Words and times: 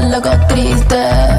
loco, 0.00 0.28
loco, 0.28 0.46
triste. 0.48 1.35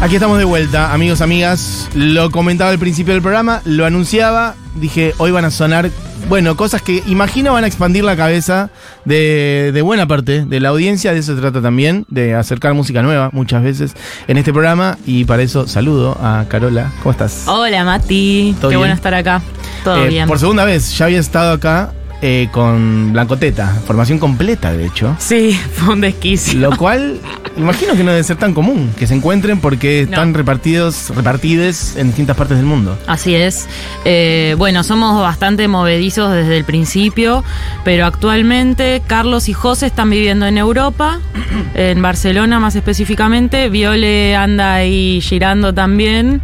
Aquí 0.00 0.14
estamos 0.14 0.38
de 0.38 0.44
vuelta, 0.44 0.92
amigos, 0.92 1.20
amigas. 1.20 1.88
Lo 1.94 2.30
comentaba 2.30 2.70
al 2.70 2.78
principio 2.78 3.12
del 3.14 3.22
programa, 3.22 3.60
lo 3.64 3.84
anunciaba, 3.86 4.54
dije, 4.76 5.14
hoy 5.18 5.30
van 5.30 5.44
a 5.44 5.50
sonar, 5.50 5.90
bueno, 6.28 6.56
cosas 6.56 6.82
que 6.82 7.02
imagino 7.06 7.52
van 7.52 7.64
a 7.64 7.66
expandir 7.66 8.04
la 8.04 8.16
cabeza 8.16 8.70
de, 9.04 9.70
de 9.74 9.82
buena 9.82 10.06
parte 10.06 10.44
de 10.44 10.60
la 10.60 10.70
audiencia, 10.70 11.12
de 11.12 11.18
eso 11.20 11.34
se 11.34 11.40
trata 11.40 11.60
también, 11.60 12.04
de 12.08 12.34
acercar 12.34 12.74
música 12.74 13.02
nueva 13.02 13.30
muchas 13.32 13.62
veces 13.62 13.94
en 14.26 14.36
este 14.38 14.52
programa 14.52 14.96
y 15.06 15.24
para 15.24 15.42
eso 15.42 15.66
saludo 15.66 16.16
a 16.22 16.44
Carola. 16.48 16.90
¿Cómo 17.02 17.12
estás? 17.12 17.44
Hola 17.46 17.84
Mati, 17.84 18.54
¿Todo 18.60 18.70
qué 18.70 18.76
bien? 18.76 18.80
bueno 18.80 18.94
estar 18.94 19.14
acá. 19.14 19.42
Todo 19.84 20.04
Eh, 20.04 20.08
bien. 20.08 20.26
Por 20.28 20.38
segunda 20.38 20.64
vez, 20.64 20.96
ya 20.96 21.06
había 21.06 21.20
estado 21.20 21.52
acá 21.52 21.92
eh, 22.22 22.48
con 22.52 23.12
Blancoteta, 23.12 23.68
formación 23.86 24.18
completa 24.18 24.72
de 24.72 24.86
hecho. 24.86 25.16
Sí, 25.18 25.58
fue 25.74 25.94
un 25.94 26.00
desquicio. 26.02 26.58
Lo 26.60 26.76
cual, 26.76 27.18
imagino 27.56 27.94
que 27.94 28.04
no 28.04 28.10
debe 28.10 28.22
ser 28.24 28.36
tan 28.36 28.52
común 28.54 28.92
que 28.98 29.06
se 29.06 29.14
encuentren 29.14 29.60
porque 29.60 30.04
No. 30.08 30.12
están 30.16 30.34
repartidos, 30.34 31.10
repartides 31.14 31.96
en 31.96 32.08
distintas 32.08 32.36
partes 32.36 32.56
del 32.58 32.66
mundo. 32.66 32.98
Así 33.06 33.34
es. 33.34 33.68
Eh, 34.04 34.54
bueno, 34.58 34.82
somos 34.84 35.20
bastante 35.20 35.66
movedizos 35.68 36.32
desde 36.32 36.56
el 36.56 36.64
principio, 36.64 37.42
pero 37.84 38.04
actualmente 38.06 39.02
Carlos 39.06 39.48
y 39.48 39.52
José 39.52 39.86
están 39.86 40.10
viviendo 40.10 40.46
en 40.46 40.58
Europa, 40.58 41.20
en 41.74 42.02
Barcelona 42.02 42.60
más 42.60 42.76
específicamente. 42.76 43.68
Viole 43.70 44.36
anda 44.36 44.74
ahí 44.74 45.20
girando 45.22 45.72
también. 45.74 46.40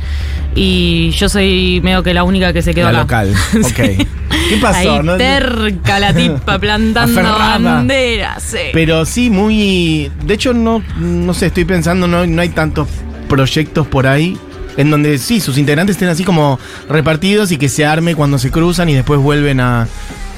Y 0.55 1.11
yo 1.11 1.29
soy 1.29 1.81
medio 1.83 2.03
que 2.03 2.15
la 2.15 2.25
única 2.25 2.55
que 2.55 2.63
se 2.63 2.73
quedó 2.75 2.91
La 2.91 3.03
acá. 3.03 3.25
local. 3.25 3.35
Ok. 3.63 4.07
¿Qué 4.49 4.57
pasó? 4.59 4.79
Ahí 4.79 5.01
No- 5.03 5.17
terca 5.17 5.99
la 5.99 6.15
tipa 6.15 6.59
plantando 6.61 7.21
Aferrada. 7.21 7.59
banderas. 7.59 8.43
sí. 8.43 8.59
Pero 8.73 9.05
sí, 9.05 9.31
muy. 9.31 10.11
De 10.25 10.35
hecho, 10.35 10.53
no, 10.53 10.83
no 10.99 11.35
sé, 11.35 11.47
estoy 11.47 11.65
pensando, 11.65 12.07
no, 12.07 12.27
no 12.27 12.43
hay 12.43 12.51
tantos 12.51 12.89
proyectos 13.29 13.87
por 13.87 14.07
ahí. 14.07 14.37
En 14.77 14.91
donde 14.91 15.17
sí, 15.19 15.41
sus 15.41 15.57
integrantes 15.57 15.97
estén 15.97 16.09
así 16.11 16.23
como 16.23 16.59
repartidos 16.89 17.51
y 17.51 17.57
que 17.57 17.69
se 17.71 17.87
arme 17.87 18.15
cuando 18.15 18.39
se 18.39 18.51
cruzan 18.51 18.89
y 18.91 18.95
después 18.95 19.19
vuelven 19.21 19.61
a. 19.61 19.89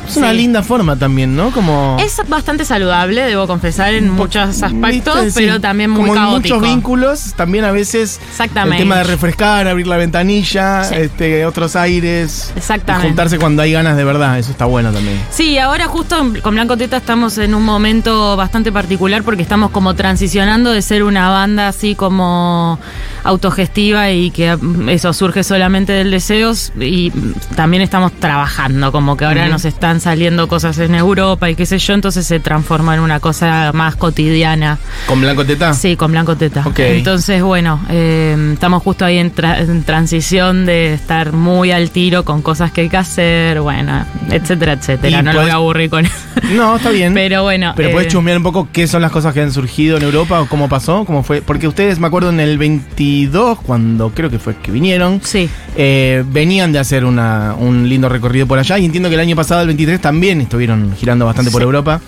Es 0.06 0.16
una 0.16 0.32
linda 0.32 0.62
forma 0.62 0.96
también, 0.96 1.36
¿no? 1.36 1.50
Como. 1.50 1.96
Es 2.00 2.16
bastante 2.28 2.64
saludable, 2.64 3.22
debo 3.22 3.46
confesar, 3.46 3.94
en 3.94 4.10
muchos 4.10 4.62
aspectos, 4.62 5.32
pero 5.34 5.60
también 5.60 5.90
muy 5.90 6.02
Como 6.08 6.14
en 6.14 6.20
caótico. 6.22 6.56
muchos 6.56 6.70
vínculos, 6.74 7.34
también 7.36 7.64
a 7.64 7.72
veces 7.72 8.20
Exactamente. 8.30 8.76
el 8.76 8.82
tema 8.82 8.96
de 8.98 9.04
refrescar, 9.04 9.68
abrir 9.68 9.86
la 9.86 9.96
ventanilla, 9.96 10.84
Sí. 10.84 10.94
este, 10.96 11.44
otros 11.46 11.76
aires. 11.76 12.52
Exactamente. 12.56 13.06
Y 13.06 13.10
juntarse 13.10 13.38
cuando 13.38 13.62
hay 13.62 13.72
ganas 13.72 13.96
de 13.96 14.04
verdad, 14.04 14.38
eso 14.38 14.50
está 14.50 14.64
bueno 14.64 14.92
también. 14.92 15.18
Sí, 15.30 15.58
ahora 15.58 15.86
justo 15.88 16.16
con 16.42 16.54
Blanco 16.54 16.76
Teta 16.76 16.96
estamos 16.96 17.36
en 17.38 17.54
un 17.54 17.64
momento 17.64 18.36
bastante 18.36 18.72
particular 18.72 19.22
porque 19.22 19.42
estamos 19.42 19.70
como 19.70 19.94
transicionando 19.94 20.72
de 20.72 20.82
ser 20.82 21.02
una 21.02 21.28
banda 21.30 21.68
así 21.68 21.94
como 21.94 22.78
autogestiva 23.24 24.10
y 24.10 24.30
que 24.30 24.56
mm, 24.56 24.88
eso 24.88 25.12
surge 25.12 25.44
solamente 25.44 25.92
del 25.92 26.10
deseos 26.10 26.72
y 26.80 27.10
también 27.56 27.82
estamos 27.82 28.12
trabajando, 28.12 28.90
como 28.92 29.16
que 29.16 29.24
ahora 29.24 29.48
nos 29.48 29.64
están 29.88 30.00
saliendo 30.02 30.48
cosas 30.48 30.78
en 30.80 30.94
Europa 30.94 31.48
y 31.48 31.54
qué 31.54 31.64
sé 31.64 31.78
yo, 31.78 31.94
entonces 31.94 32.26
se 32.26 32.40
transforma 32.40 32.92
en 32.94 33.00
una 33.00 33.20
cosa 33.20 33.70
más 33.72 33.96
cotidiana. 33.96 34.76
¿Con 35.06 35.18
Blanco 35.22 35.46
Teta? 35.46 35.72
Sí, 35.72 35.96
con 35.96 36.10
Blanco 36.12 36.36
Teta. 36.36 36.62
Ok. 36.66 36.78
Entonces, 36.80 37.42
bueno, 37.42 37.80
eh, 37.88 38.50
estamos 38.52 38.82
justo 38.82 39.06
ahí 39.06 39.16
en, 39.16 39.34
tra- 39.34 39.58
en 39.60 39.82
transición 39.84 40.66
de 40.66 40.92
estar 40.92 41.32
muy 41.32 41.70
al 41.72 41.90
tiro 41.90 42.22
con 42.26 42.42
cosas 42.42 42.70
que 42.70 42.82
hay 42.82 42.88
que 42.90 42.98
hacer, 42.98 43.62
bueno, 43.62 44.04
etcétera, 44.30 44.74
etcétera. 44.74 45.22
No 45.22 45.32
lo 45.32 45.40
voy 45.40 45.50
a 45.50 45.54
aburrir 45.54 45.88
con 45.88 46.04
eso. 46.04 46.14
No, 46.52 46.76
está 46.76 46.90
bien. 46.90 47.12
Pero 47.14 47.42
bueno. 47.42 47.72
Pero 47.76 47.88
eh, 47.88 47.92
puedes 47.92 48.12
chusmear 48.12 48.36
un 48.36 48.42
poco 48.42 48.68
qué 48.72 48.86
son 48.86 49.02
las 49.02 49.10
cosas 49.10 49.34
que 49.34 49.40
han 49.42 49.52
surgido 49.52 49.96
en 49.96 50.02
Europa 50.04 50.40
o 50.40 50.46
cómo 50.48 50.68
pasó, 50.68 51.04
cómo 51.04 51.22
fue. 51.22 51.42
Porque 51.42 51.66
ustedes, 51.68 51.98
me 51.98 52.06
acuerdo 52.06 52.30
en 52.30 52.40
el 52.40 52.56
22, 52.58 53.58
cuando 53.60 54.10
creo 54.10 54.30
que 54.30 54.38
fue 54.38 54.54
que 54.56 54.70
vinieron, 54.70 55.20
Sí, 55.22 55.48
eh, 55.76 56.24
venían 56.26 56.72
de 56.72 56.78
hacer 56.78 57.04
una, 57.04 57.54
un 57.58 57.88
lindo 57.88 58.08
recorrido 58.08 58.46
por 58.46 58.58
allá. 58.58 58.78
Y 58.78 58.84
entiendo 58.84 59.08
que 59.08 59.16
el 59.16 59.20
año 59.20 59.34
pasado, 59.36 59.62
el 59.62 59.68
23, 59.78 60.00
también 60.00 60.40
estuvieron 60.40 60.92
girando 60.96 61.24
bastante 61.26 61.52
por 61.52 61.60
Sí. 61.62 61.64
Europa. 61.66 62.00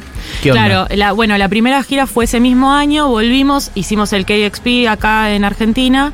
¿Qué 0.43 0.51
onda? 0.51 0.67
claro. 0.67 0.87
La, 0.97 1.13
bueno, 1.13 1.39
la 1.39 1.49
primera 1.49 1.81
gira 1.85 2.07
fue 2.09 2.25
ese 2.25 2.41
mismo 2.41 2.73
año, 2.73 3.09
volvimos, 3.09 3.71
hicimos 3.77 4.13
el 4.13 4.25
KXP 4.27 4.89
acá 4.89 5.33
en 5.35 5.45
Argentina. 5.45 6.13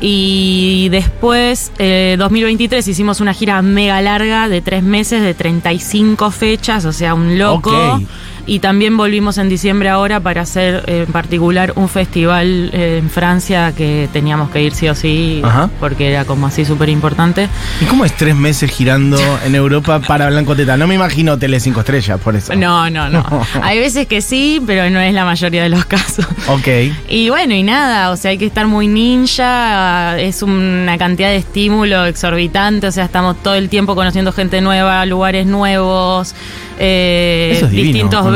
Y 0.00 0.88
después, 0.90 1.70
eh, 1.78 2.16
2023, 2.18 2.88
hicimos 2.88 3.20
una 3.20 3.34
gira 3.34 3.60
mega 3.62 4.00
larga 4.00 4.48
de 4.48 4.60
tres 4.62 4.82
meses, 4.82 5.22
de 5.22 5.34
35 5.34 6.30
fechas, 6.32 6.84
o 6.86 6.92
sea, 6.92 7.14
un 7.14 7.38
loco. 7.38 7.70
Ok. 7.94 8.02
Y 8.50 8.58
también 8.58 8.96
volvimos 8.96 9.38
en 9.38 9.48
diciembre 9.48 9.90
ahora 9.90 10.18
para 10.18 10.40
hacer 10.40 10.82
eh, 10.88 11.04
en 11.06 11.12
particular 11.12 11.72
un 11.76 11.88
festival 11.88 12.70
eh, 12.72 12.98
en 13.00 13.08
Francia 13.08 13.72
que 13.76 14.08
teníamos 14.12 14.50
que 14.50 14.60
ir 14.60 14.74
sí 14.74 14.88
o 14.88 14.94
sí, 14.96 15.40
Ajá. 15.44 15.70
porque 15.78 16.08
era 16.08 16.24
como 16.24 16.48
así 16.48 16.64
súper 16.64 16.88
importante. 16.88 17.48
¿Y 17.80 17.84
cómo 17.84 18.04
es 18.04 18.16
tres 18.16 18.34
meses 18.34 18.68
girando 18.72 19.16
en 19.46 19.54
Europa 19.54 20.00
para 20.00 20.28
Blanco 20.30 20.56
Teta? 20.56 20.76
No 20.76 20.88
me 20.88 20.96
imagino 20.96 21.38
Tele 21.38 21.60
5 21.60 21.78
estrellas, 21.78 22.18
por 22.20 22.34
eso. 22.34 22.52
No, 22.56 22.90
no, 22.90 23.08
no. 23.08 23.24
Hay 23.62 23.78
veces 23.78 24.08
que 24.08 24.20
sí, 24.20 24.60
pero 24.66 24.90
no 24.90 24.98
es 24.98 25.14
la 25.14 25.24
mayoría 25.24 25.62
de 25.62 25.68
los 25.68 25.84
casos. 25.84 26.26
Ok. 26.48 26.66
Y 27.08 27.28
bueno, 27.28 27.54
y 27.54 27.62
nada, 27.62 28.10
o 28.10 28.16
sea, 28.16 28.32
hay 28.32 28.38
que 28.38 28.46
estar 28.46 28.66
muy 28.66 28.88
ninja, 28.88 30.18
es 30.18 30.42
una 30.42 30.98
cantidad 30.98 31.28
de 31.28 31.36
estímulo 31.36 32.04
exorbitante, 32.04 32.88
o 32.88 32.92
sea, 32.92 33.04
estamos 33.04 33.40
todo 33.44 33.54
el 33.54 33.68
tiempo 33.68 33.94
conociendo 33.94 34.32
gente 34.32 34.60
nueva, 34.60 35.06
lugares 35.06 35.46
nuevos, 35.46 36.34
eh, 36.82 37.52
Eso 37.54 37.66
es 37.66 37.72
divino, 37.72 37.92
distintos 37.92 38.26
¿o 38.26 38.32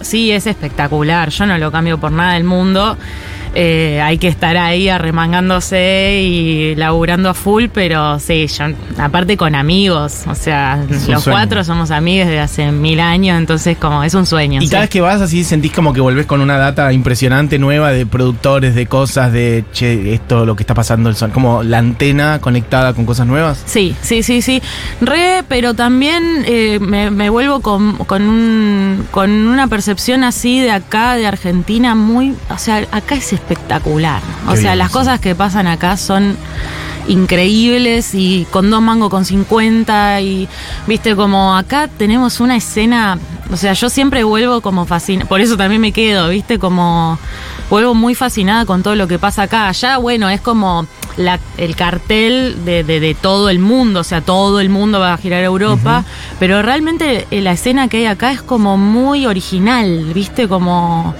Sí, 0.00 0.30
es 0.30 0.46
espectacular, 0.46 1.28
yo 1.30 1.46
no 1.46 1.58
lo 1.58 1.70
cambio 1.70 1.98
por 1.98 2.12
nada 2.12 2.34
del 2.34 2.44
mundo. 2.44 2.96
Eh, 3.54 4.00
hay 4.02 4.18
que 4.18 4.28
estar 4.28 4.56
ahí 4.56 4.88
arremangándose 4.88 6.20
y 6.22 6.74
laburando 6.74 7.30
a 7.30 7.34
full, 7.34 7.66
pero 7.72 8.18
sí, 8.18 8.46
yo, 8.46 8.64
aparte 8.98 9.36
con 9.36 9.54
amigos, 9.54 10.24
o 10.28 10.34
sea, 10.34 10.84
los 10.88 11.02
sueño. 11.02 11.20
cuatro 11.24 11.64
somos 11.64 11.90
amigos 11.90 12.26
desde 12.26 12.40
hace 12.40 12.72
mil 12.72 13.00
años, 13.00 13.38
entonces 13.38 13.76
como 13.78 14.02
es 14.02 14.14
un 14.14 14.26
sueño. 14.26 14.60
Y 14.60 14.66
sí. 14.66 14.70
cada 14.70 14.82
vez 14.82 14.90
que 14.90 15.00
vas 15.00 15.20
así 15.20 15.44
sentís 15.44 15.72
como 15.72 15.92
que 15.92 16.00
volvés 16.00 16.26
con 16.26 16.40
una 16.40 16.58
data 16.58 16.92
impresionante 16.92 17.58
nueva 17.58 17.92
de 17.92 18.06
productores, 18.06 18.74
de 18.74 18.86
cosas, 18.86 19.32
de 19.32 19.64
che, 19.72 20.14
esto, 20.14 20.44
lo 20.44 20.56
que 20.56 20.62
está 20.62 20.74
pasando, 20.74 21.08
el 21.10 21.16
como 21.32 21.62
la 21.62 21.78
antena 21.78 22.40
conectada 22.40 22.92
con 22.92 23.06
cosas 23.06 23.26
nuevas. 23.26 23.62
Sí, 23.66 23.94
sí, 24.02 24.22
sí, 24.22 24.42
sí. 24.42 24.60
Re, 25.00 25.44
pero 25.48 25.74
también 25.74 26.44
eh, 26.46 26.78
me, 26.80 27.10
me 27.10 27.30
vuelvo 27.30 27.60
con, 27.60 27.96
con, 27.98 28.22
un, 28.28 29.06
con 29.10 29.30
una 29.30 29.68
percepción 29.68 30.24
así 30.24 30.60
de 30.60 30.70
acá, 30.70 31.14
de 31.14 31.26
Argentina, 31.26 31.94
muy. 31.94 32.34
O 32.50 32.58
sea, 32.58 32.86
acá 32.90 33.14
es 33.14 33.32
espectacular. 33.48 34.22
O 34.48 34.52
sea, 34.52 34.70
bien, 34.70 34.78
las 34.78 34.90
cosas 34.90 35.20
que 35.20 35.34
pasan 35.34 35.66
acá 35.66 35.96
son 35.96 36.36
increíbles 37.06 38.14
y 38.14 38.46
con 38.50 38.70
dos 38.70 38.80
mangos 38.80 39.10
con 39.10 39.24
50 39.26 40.20
y 40.22 40.48
viste 40.86 41.14
como 41.14 41.54
acá 41.54 41.86
tenemos 41.98 42.40
una 42.40 42.56
escena, 42.56 43.18
o 43.52 43.56
sea, 43.58 43.74
yo 43.74 43.90
siempre 43.90 44.24
vuelvo 44.24 44.62
como 44.62 44.86
fascinada, 44.86 45.28
por 45.28 45.42
eso 45.42 45.56
también 45.58 45.82
me 45.82 45.92
quedo, 45.92 46.30
viste, 46.30 46.58
como 46.58 47.18
vuelvo 47.68 47.94
muy 47.94 48.14
fascinada 48.14 48.64
con 48.64 48.82
todo 48.82 48.94
lo 48.94 49.06
que 49.06 49.18
pasa 49.18 49.42
acá. 49.42 49.68
Allá, 49.68 49.98
bueno, 49.98 50.30
es 50.30 50.40
como 50.40 50.86
la- 51.18 51.38
el 51.58 51.76
cartel 51.76 52.56
de, 52.64 52.84
de- 52.84 53.00
de 53.00 53.14
todo 53.14 53.50
el 53.50 53.58
mundo, 53.58 54.00
o 54.00 54.04
sea, 54.04 54.22
todo 54.22 54.60
el 54.60 54.70
mundo 54.70 54.98
va 54.98 55.12
a 55.12 55.18
girar 55.18 55.40
a 55.42 55.44
Europa, 55.44 56.04
pero 56.40 56.62
realmente 56.62 57.26
eh, 57.30 57.40
la 57.42 57.52
escena 57.52 57.88
que 57.88 57.98
hay 57.98 58.06
acá 58.06 58.32
es 58.32 58.40
como 58.40 58.78
muy 58.78 59.26
original, 59.26 60.10
viste, 60.14 60.48
como... 60.48 61.14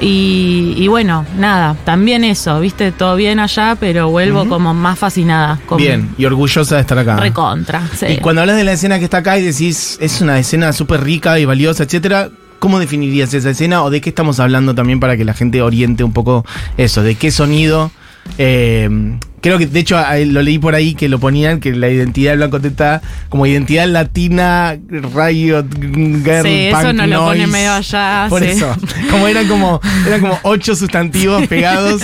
Y, 0.00 0.74
y 0.76 0.86
bueno, 0.86 1.26
nada, 1.36 1.76
también 1.84 2.22
eso, 2.22 2.60
viste, 2.60 2.92
todo 2.92 3.16
bien 3.16 3.40
allá, 3.40 3.76
pero 3.78 4.10
vuelvo 4.10 4.48
como 4.48 4.72
más 4.72 4.98
fascinada. 4.98 5.58
Como 5.66 5.78
Bien, 5.78 6.10
y 6.16 6.24
orgullosa 6.24 6.76
de 6.76 6.82
estar 6.82 6.98
acá. 6.98 7.16
Recontra, 7.16 7.82
sí. 7.96 8.06
Y 8.06 8.16
cuando 8.18 8.42
hablas 8.42 8.56
de 8.56 8.64
la 8.64 8.72
escena 8.72 8.98
que 8.98 9.04
está 9.04 9.18
acá 9.18 9.38
y 9.38 9.42
decís, 9.42 9.98
es 10.00 10.20
una 10.20 10.38
escena 10.38 10.72
súper 10.72 11.02
rica 11.02 11.38
y 11.38 11.44
valiosa, 11.44 11.82
etcétera, 11.82 12.30
¿cómo 12.60 12.78
definirías 12.78 13.34
esa 13.34 13.50
escena 13.50 13.82
o 13.82 13.90
de 13.90 14.00
qué 14.00 14.10
estamos 14.10 14.38
hablando 14.38 14.74
también 14.74 15.00
para 15.00 15.16
que 15.16 15.24
la 15.24 15.34
gente 15.34 15.62
oriente 15.62 16.04
un 16.04 16.12
poco 16.12 16.44
eso? 16.76 17.02
¿De 17.02 17.16
qué 17.16 17.30
sonido? 17.32 17.90
Eh, 18.36 19.18
creo 19.40 19.58
que, 19.58 19.66
de 19.66 19.80
hecho, 19.80 19.98
lo 20.26 20.42
leí 20.42 20.58
por 20.58 20.74
ahí 20.74 20.94
que 20.94 21.08
lo 21.08 21.18
ponían, 21.18 21.60
que 21.60 21.72
la 21.74 21.88
identidad 21.88 22.32
de 22.32 22.36
Blanco 22.38 22.60
Teta, 22.60 23.00
como 23.28 23.46
identidad 23.46 23.86
latina, 23.88 24.76
Riot, 24.88 25.66
Girl, 25.80 26.42
Sí, 26.42 26.66
eso 26.68 26.80
Punk 26.82 26.94
nos 26.94 27.08
lo 27.08 27.24
pone 27.24 27.46
medio 27.46 27.72
allá, 27.72 28.26
Por 28.28 28.42
sí. 28.42 28.48
eso, 28.48 28.74
como 29.10 29.26
eran 29.28 29.46
como, 29.48 29.80
eran 30.06 30.20
como 30.20 30.38
ocho 30.42 30.74
sustantivos 30.74 31.46
pegados, 31.46 32.02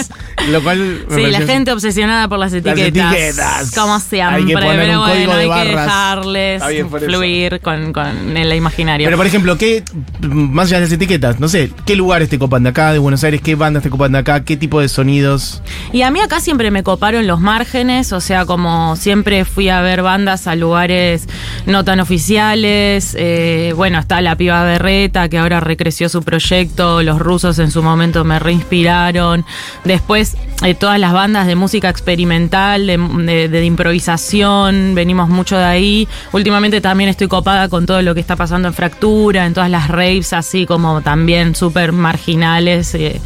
lo 0.50 0.62
cual... 0.62 1.04
Sí, 1.14 1.26
la 1.26 1.40
gente 1.40 1.72
obsesionada 1.72 2.28
por 2.28 2.38
las 2.38 2.52
etiquetas. 2.52 3.14
etiquetas. 3.14 3.70
Como 3.72 3.94
Hay 3.94 4.00
siempre, 4.00 4.46
que 4.46 4.52
poner 4.54 4.78
pero 4.78 5.00
un 5.02 5.08
código 5.08 5.32
bueno, 5.32 5.36
de 5.36 5.52
hay 5.60 5.62
que 5.66 5.76
dejarles 5.76 6.62
eso. 6.62 6.88
fluir 6.98 7.60
con, 7.60 7.92
con 7.92 8.36
el 8.36 8.52
imaginario. 8.54 9.06
Pero 9.06 9.16
por 9.16 9.26
ejemplo, 9.26 9.56
¿qué, 9.58 9.82
más 10.20 10.66
allá 10.68 10.76
de 10.76 10.82
las 10.86 10.92
etiquetas, 10.92 11.40
no 11.40 11.48
sé, 11.48 11.70
qué 11.86 11.96
lugares 11.96 12.28
te 12.28 12.38
copan 12.38 12.62
de 12.62 12.70
acá, 12.70 12.92
de 12.92 12.98
Buenos 12.98 13.24
Aires, 13.24 13.40
qué 13.42 13.54
bandas 13.54 13.82
te 13.82 13.90
copan 13.90 14.12
de 14.12 14.18
acá, 14.18 14.44
qué 14.44 14.56
tipo 14.56 14.80
de 14.80 14.88
sonidos? 14.88 15.62
Y 15.92 16.02
a 16.02 16.10
mí 16.10 16.20
acá 16.20 16.40
siempre 16.40 16.70
me 16.70 16.82
coparon 16.82 17.23
los 17.26 17.40
márgenes, 17.40 18.12
o 18.12 18.20
sea, 18.20 18.46
como 18.46 18.96
siempre 18.96 19.44
fui 19.44 19.68
a 19.68 19.80
ver 19.80 20.02
bandas 20.02 20.46
a 20.46 20.54
lugares 20.54 21.26
no 21.66 21.84
tan 21.84 22.00
oficiales. 22.00 23.16
eh, 23.18 23.72
bueno, 23.76 23.98
está 23.98 24.20
la 24.20 24.36
piba 24.36 24.62
Berreta, 24.64 25.28
que 25.28 25.38
ahora 25.38 25.60
recreció 25.60 26.08
su 26.08 26.22
proyecto. 26.22 27.02
Los 27.02 27.18
rusos 27.18 27.58
en 27.58 27.70
su 27.70 27.82
momento 27.82 28.24
me 28.24 28.38
reinspiraron. 28.38 29.44
Después, 29.84 30.36
eh, 30.64 30.74
todas 30.74 30.98
las 31.00 31.12
bandas 31.12 31.46
de 31.46 31.54
música 31.56 31.88
experimental, 31.88 32.86
de, 32.86 32.98
de- 32.98 33.48
de 33.48 33.64
improvisación, 33.64 34.94
venimos 34.94 35.28
mucho 35.28 35.56
de 35.58 35.64
ahí. 35.64 36.08
Últimamente 36.32 36.80
también 36.80 37.10
estoy 37.10 37.28
copada 37.28 37.68
con 37.68 37.86
todo 37.86 38.00
lo 38.02 38.14
que 38.14 38.20
está 38.20 38.36
pasando 38.36 38.68
en 38.68 38.74
Fractura, 38.74 39.46
en 39.46 39.54
todas 39.54 39.70
las 39.70 39.88
raves 39.88 40.32
así 40.32 40.66
como 40.66 41.00
también 41.02 41.54
súper 41.54 41.92
marginales. 41.92 42.94
eh, 42.94 43.20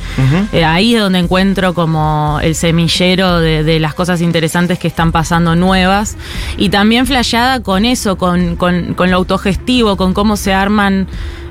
ahí 0.64 0.94
es 0.94 1.00
donde 1.00 1.18
encuentro 1.18 1.74
como 1.74 2.38
el 2.42 2.54
semillero 2.54 3.38
de, 3.40 3.64
de 3.64 3.80
las 3.80 3.87
cosas 3.94 4.20
interesantes 4.20 4.78
que 4.78 4.88
están 4.88 5.12
pasando 5.12 5.56
nuevas. 5.56 6.16
Y 6.56 6.68
también 6.70 7.06
flasheada 7.06 7.60
con 7.62 7.84
eso, 7.84 8.16
con, 8.16 8.56
con- 8.56 8.94
con 8.94 9.10
lo 9.10 9.16
autogestivo, 9.16 9.96
con 9.96 10.14
cómo 10.14 10.36
se 10.36 10.52
arman 10.52 11.06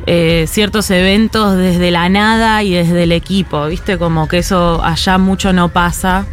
eh, 0.06 0.46
ciertos 0.48 0.90
eventos 0.92 1.58
desde 1.58 1.92
la 1.92 2.10
nada 2.10 2.64
y 2.64 2.74
desde 2.74 3.04
el 3.04 3.12
equipo. 3.12 3.66
¿Viste? 3.68 3.98
Como 3.98 4.28
que 4.28 4.40
eso 4.40 4.82
allá 4.84 5.18
mucho 5.18 5.54
no 5.54 5.70
pasa. 5.70 6.26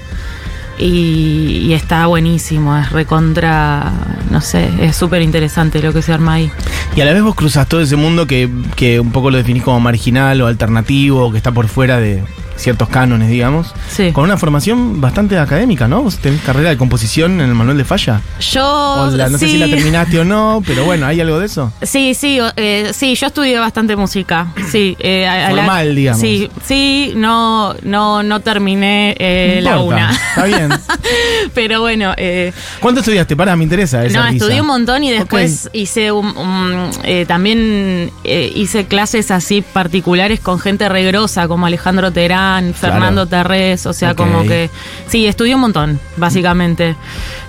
Y, 0.76 1.72
está 1.72 2.06
buenísimo, 2.08 2.76
es 2.76 2.90
recontra, 2.90 3.92
no 4.30 4.40
sé, 4.40 4.68
es 4.80 4.96
súper 4.96 5.22
interesante 5.22 5.80
lo 5.80 5.92
que 5.92 6.02
se 6.02 6.12
arma 6.12 6.34
ahí. 6.34 6.50
Y 6.96 7.00
a 7.00 7.04
la 7.04 7.12
vez 7.12 7.22
vos 7.22 7.36
cruzas 7.36 7.68
todo 7.68 7.80
ese 7.80 7.94
mundo 7.94 8.26
que, 8.26 8.48
que 8.74 8.98
un 8.98 9.12
poco 9.12 9.30
lo 9.30 9.36
definís 9.36 9.62
como 9.62 9.78
marginal 9.78 10.40
o 10.40 10.48
alternativo, 10.48 11.30
que 11.30 11.36
está 11.36 11.52
por 11.52 11.68
fuera 11.68 12.00
de 12.00 12.24
ciertos 12.56 12.88
cánones, 12.88 13.28
digamos. 13.28 13.74
Sí. 13.90 14.12
Con 14.12 14.24
una 14.24 14.36
formación 14.36 15.00
bastante 15.00 15.38
académica, 15.38 15.88
¿no? 15.88 16.02
Vos 16.02 16.18
tenés 16.18 16.40
carrera 16.42 16.70
de 16.70 16.76
composición 16.76 17.40
en 17.40 17.48
el 17.48 17.54
manual 17.54 17.76
de 17.76 17.84
falla. 17.84 18.20
Yo. 18.40 18.64
O 18.64 19.10
la- 19.10 19.28
no 19.28 19.38
sé 19.38 19.48
si 19.48 19.58
la 19.58 19.66
terminaste 19.68 20.18
o 20.20 20.24
no, 20.24 20.62
pero 20.66 20.84
bueno, 20.84 21.06
¿hay 21.06 21.20
algo 21.20 21.38
de 21.38 21.46
eso? 21.46 21.72
Sí, 21.82 22.14
sí, 22.14 22.38
eh, 22.56 22.90
sí, 22.94 23.14
yo 23.14 23.26
estudié 23.26 23.58
bastante 23.58 23.96
música. 23.96 24.48
Sí, 24.70 24.96
eh, 25.00 25.26
a- 25.26 25.48
a 25.48 25.50
la- 25.52 25.56
Formal, 25.64 25.94
digamos. 25.94 26.20
Sí, 26.20 26.48
sí, 26.64 27.12
no, 27.16 27.74
no, 27.82 28.22
no 28.22 28.40
terminé 28.40 29.14
eh, 29.18 29.60
No 29.62 29.70
la 29.70 29.80
una. 29.80 30.10
Está 30.12 30.44
bien. 30.44 30.68
Pero 31.54 31.80
bueno, 31.80 32.12
eh, 32.16 32.52
¿Cuánto 32.80 33.00
estudiaste? 33.00 33.36
Para, 33.36 33.56
me 33.56 33.64
interesa 33.64 34.04
esa 34.04 34.18
no, 34.20 34.24
risa. 34.30 34.36
estudié 34.44 34.60
un 34.60 34.66
montón 34.66 35.04
y 35.04 35.10
después 35.10 35.68
hice 35.72 36.12
un, 36.12 36.26
un, 36.36 36.90
eh, 37.04 37.24
también 37.26 38.10
hice 38.24 38.86
clases 38.86 39.30
así 39.30 39.62
particulares 39.62 40.40
con 40.40 40.58
gente 40.58 40.88
regrosa 40.88 41.48
como 41.48 41.66
Alejandro 41.66 42.12
Terán, 42.12 42.43
Fernando 42.74 43.26
Terrés, 43.26 43.86
o 43.86 43.92
sea, 43.92 44.14
como 44.14 44.42
que 44.42 44.70
sí, 45.06 45.26
estudié 45.26 45.54
un 45.54 45.60
montón, 45.62 46.00
básicamente. 46.16 46.96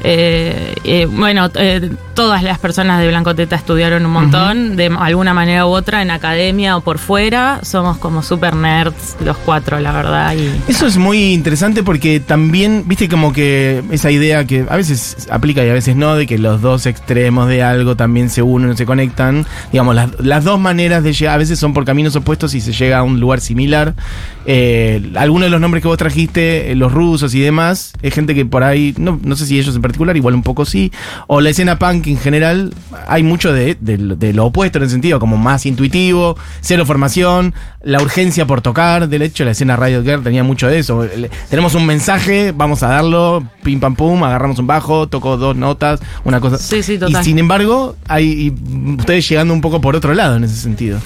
Eh, 0.04 0.76
eh, 0.84 1.06
bueno, 1.06 1.50
eh, 1.56 1.90
todas 2.16 2.42
las 2.42 2.58
personas 2.58 3.00
de 3.00 3.10
Blanco 3.10 3.36
Teta 3.36 3.56
estudiaron 3.56 4.06
un 4.06 4.12
montón, 4.12 4.76
de 4.78 4.88
alguna 4.88 5.34
manera 5.34 5.68
u 5.68 5.70
otra, 5.70 6.02
en 6.02 6.10
academia 6.10 6.78
o 6.78 6.82
por 6.82 6.98
fuera. 6.98 7.60
Somos 7.62 7.98
como 7.98 8.24
super 8.24 8.56
nerds 8.56 9.18
los 9.24 9.38
cuatro, 9.38 9.80
la 9.80 9.92
verdad. 9.92 10.34
Y, 10.36 10.50
Eso 10.72 10.88
es 10.88 10.98
muy 10.98 11.34
interesante 11.34 11.84
porque 11.84 12.22
también, 12.22 12.84
viste, 12.88 13.10
como 13.10 13.34
que 13.34 13.84
esa 13.92 14.10
idea 14.12 14.46
que 14.46 14.66
a 14.68 14.78
veces 14.78 15.28
aplica 15.30 15.64
y 15.66 15.70
a 15.70 15.74
veces 15.74 15.96
no, 15.96 16.16
de 16.16 16.26
que 16.26 16.38
los 16.38 16.62
dos 16.62 16.86
extremos 16.86 17.50
de 17.50 17.62
algo 17.62 17.96
también 17.96 18.30
se 18.30 18.42
unen 18.42 18.72
o 18.72 18.78
se 18.78 18.86
conectan. 18.86 19.46
Digamos, 19.72 19.94
las, 19.94 20.10
las 20.20 20.46
dos 20.46 20.60
maneras 20.60 21.04
de 21.04 21.12
llegar, 21.12 21.36
a 21.36 21.38
veces 21.38 21.60
son 21.60 21.74
por 21.74 21.84
caminos 21.84 22.16
opuestos 22.16 22.56
y 22.56 22.62
se 22.62 22.72
llega 22.72 23.00
a 23.00 23.04
un 23.04 23.20
lugar 23.20 23.42
similar. 23.42 23.94
Eh, 24.46 25.12
algunos 25.16 25.48
de 25.48 25.50
los 25.50 25.60
nombres 25.60 25.82
que 25.82 25.90
vos 25.90 25.98
trajiste, 25.98 26.72
eh, 26.72 26.76
los 26.76 26.94
rusos 26.94 27.34
y 27.36 27.42
demás, 27.42 27.94
es 28.02 28.14
gente 28.14 28.34
que 28.34 28.46
por 28.46 28.64
ahí, 28.64 28.94
no, 28.98 29.20
no 29.22 29.36
sé 29.36 29.46
si 29.46 29.60
ellos 29.60 29.76
en 29.76 29.82
particular, 29.82 30.16
igual 30.16 30.34
un 30.34 30.44
poco 30.44 30.66
sí, 30.66 30.94
o 31.28 31.42
la 31.42 31.50
escena 31.50 31.78
punk 31.78 32.05
en 32.12 32.18
general, 32.18 32.74
hay 33.08 33.24
mucho 33.24 33.52
de, 33.54 33.78
de- 33.80 33.98
de 33.98 34.34
lo 34.34 34.46
opuesto 34.46 34.78
en 34.78 34.84
el 34.84 34.90
sentido, 34.90 35.20
como 35.20 35.38
más 35.38 35.66
intuitivo, 35.66 36.38
cero 36.62 36.86
formación, 36.86 37.54
la 37.84 38.02
urgencia 38.02 38.46
por 38.48 38.62
tocar, 38.62 39.08
del 39.10 39.22
hecho 39.22 39.46
la 39.46 39.52
escena 39.52 39.76
Riot 39.76 40.04
Girl 40.04 40.24
tenía 40.24 40.44
mucho 40.44 40.68
de 40.68 40.80
eso, 40.80 41.04
Le- 41.04 41.30
tenemos 41.50 41.76
un 41.76 41.86
mensaje, 41.86 42.52
vamos 42.52 42.84
a 42.84 42.88
darlo, 42.88 43.44
pim 43.64 43.80
pam 43.80 43.96
pum, 43.96 44.24
agarramos 44.24 44.58
un 44.60 44.68
bajo, 44.68 45.08
toco 45.08 45.38
dos 45.38 45.56
notas, 45.56 46.00
una 46.24 46.40
cosa. 46.40 46.58
Sí, 46.58 46.82
sí, 46.84 46.94
y 46.94 46.98
total. 46.98 47.24
sin 47.24 47.40
embargo, 47.40 47.96
hay 48.08 48.26
y 48.56 48.96
ustedes 49.00 49.28
llegando 49.30 49.54
un 49.54 49.62
poco 49.62 49.82
por 49.82 49.96
otro 49.96 50.14
lado 50.14 50.36
en 50.36 50.44
ese 50.44 50.56
sentido. 50.56 51.00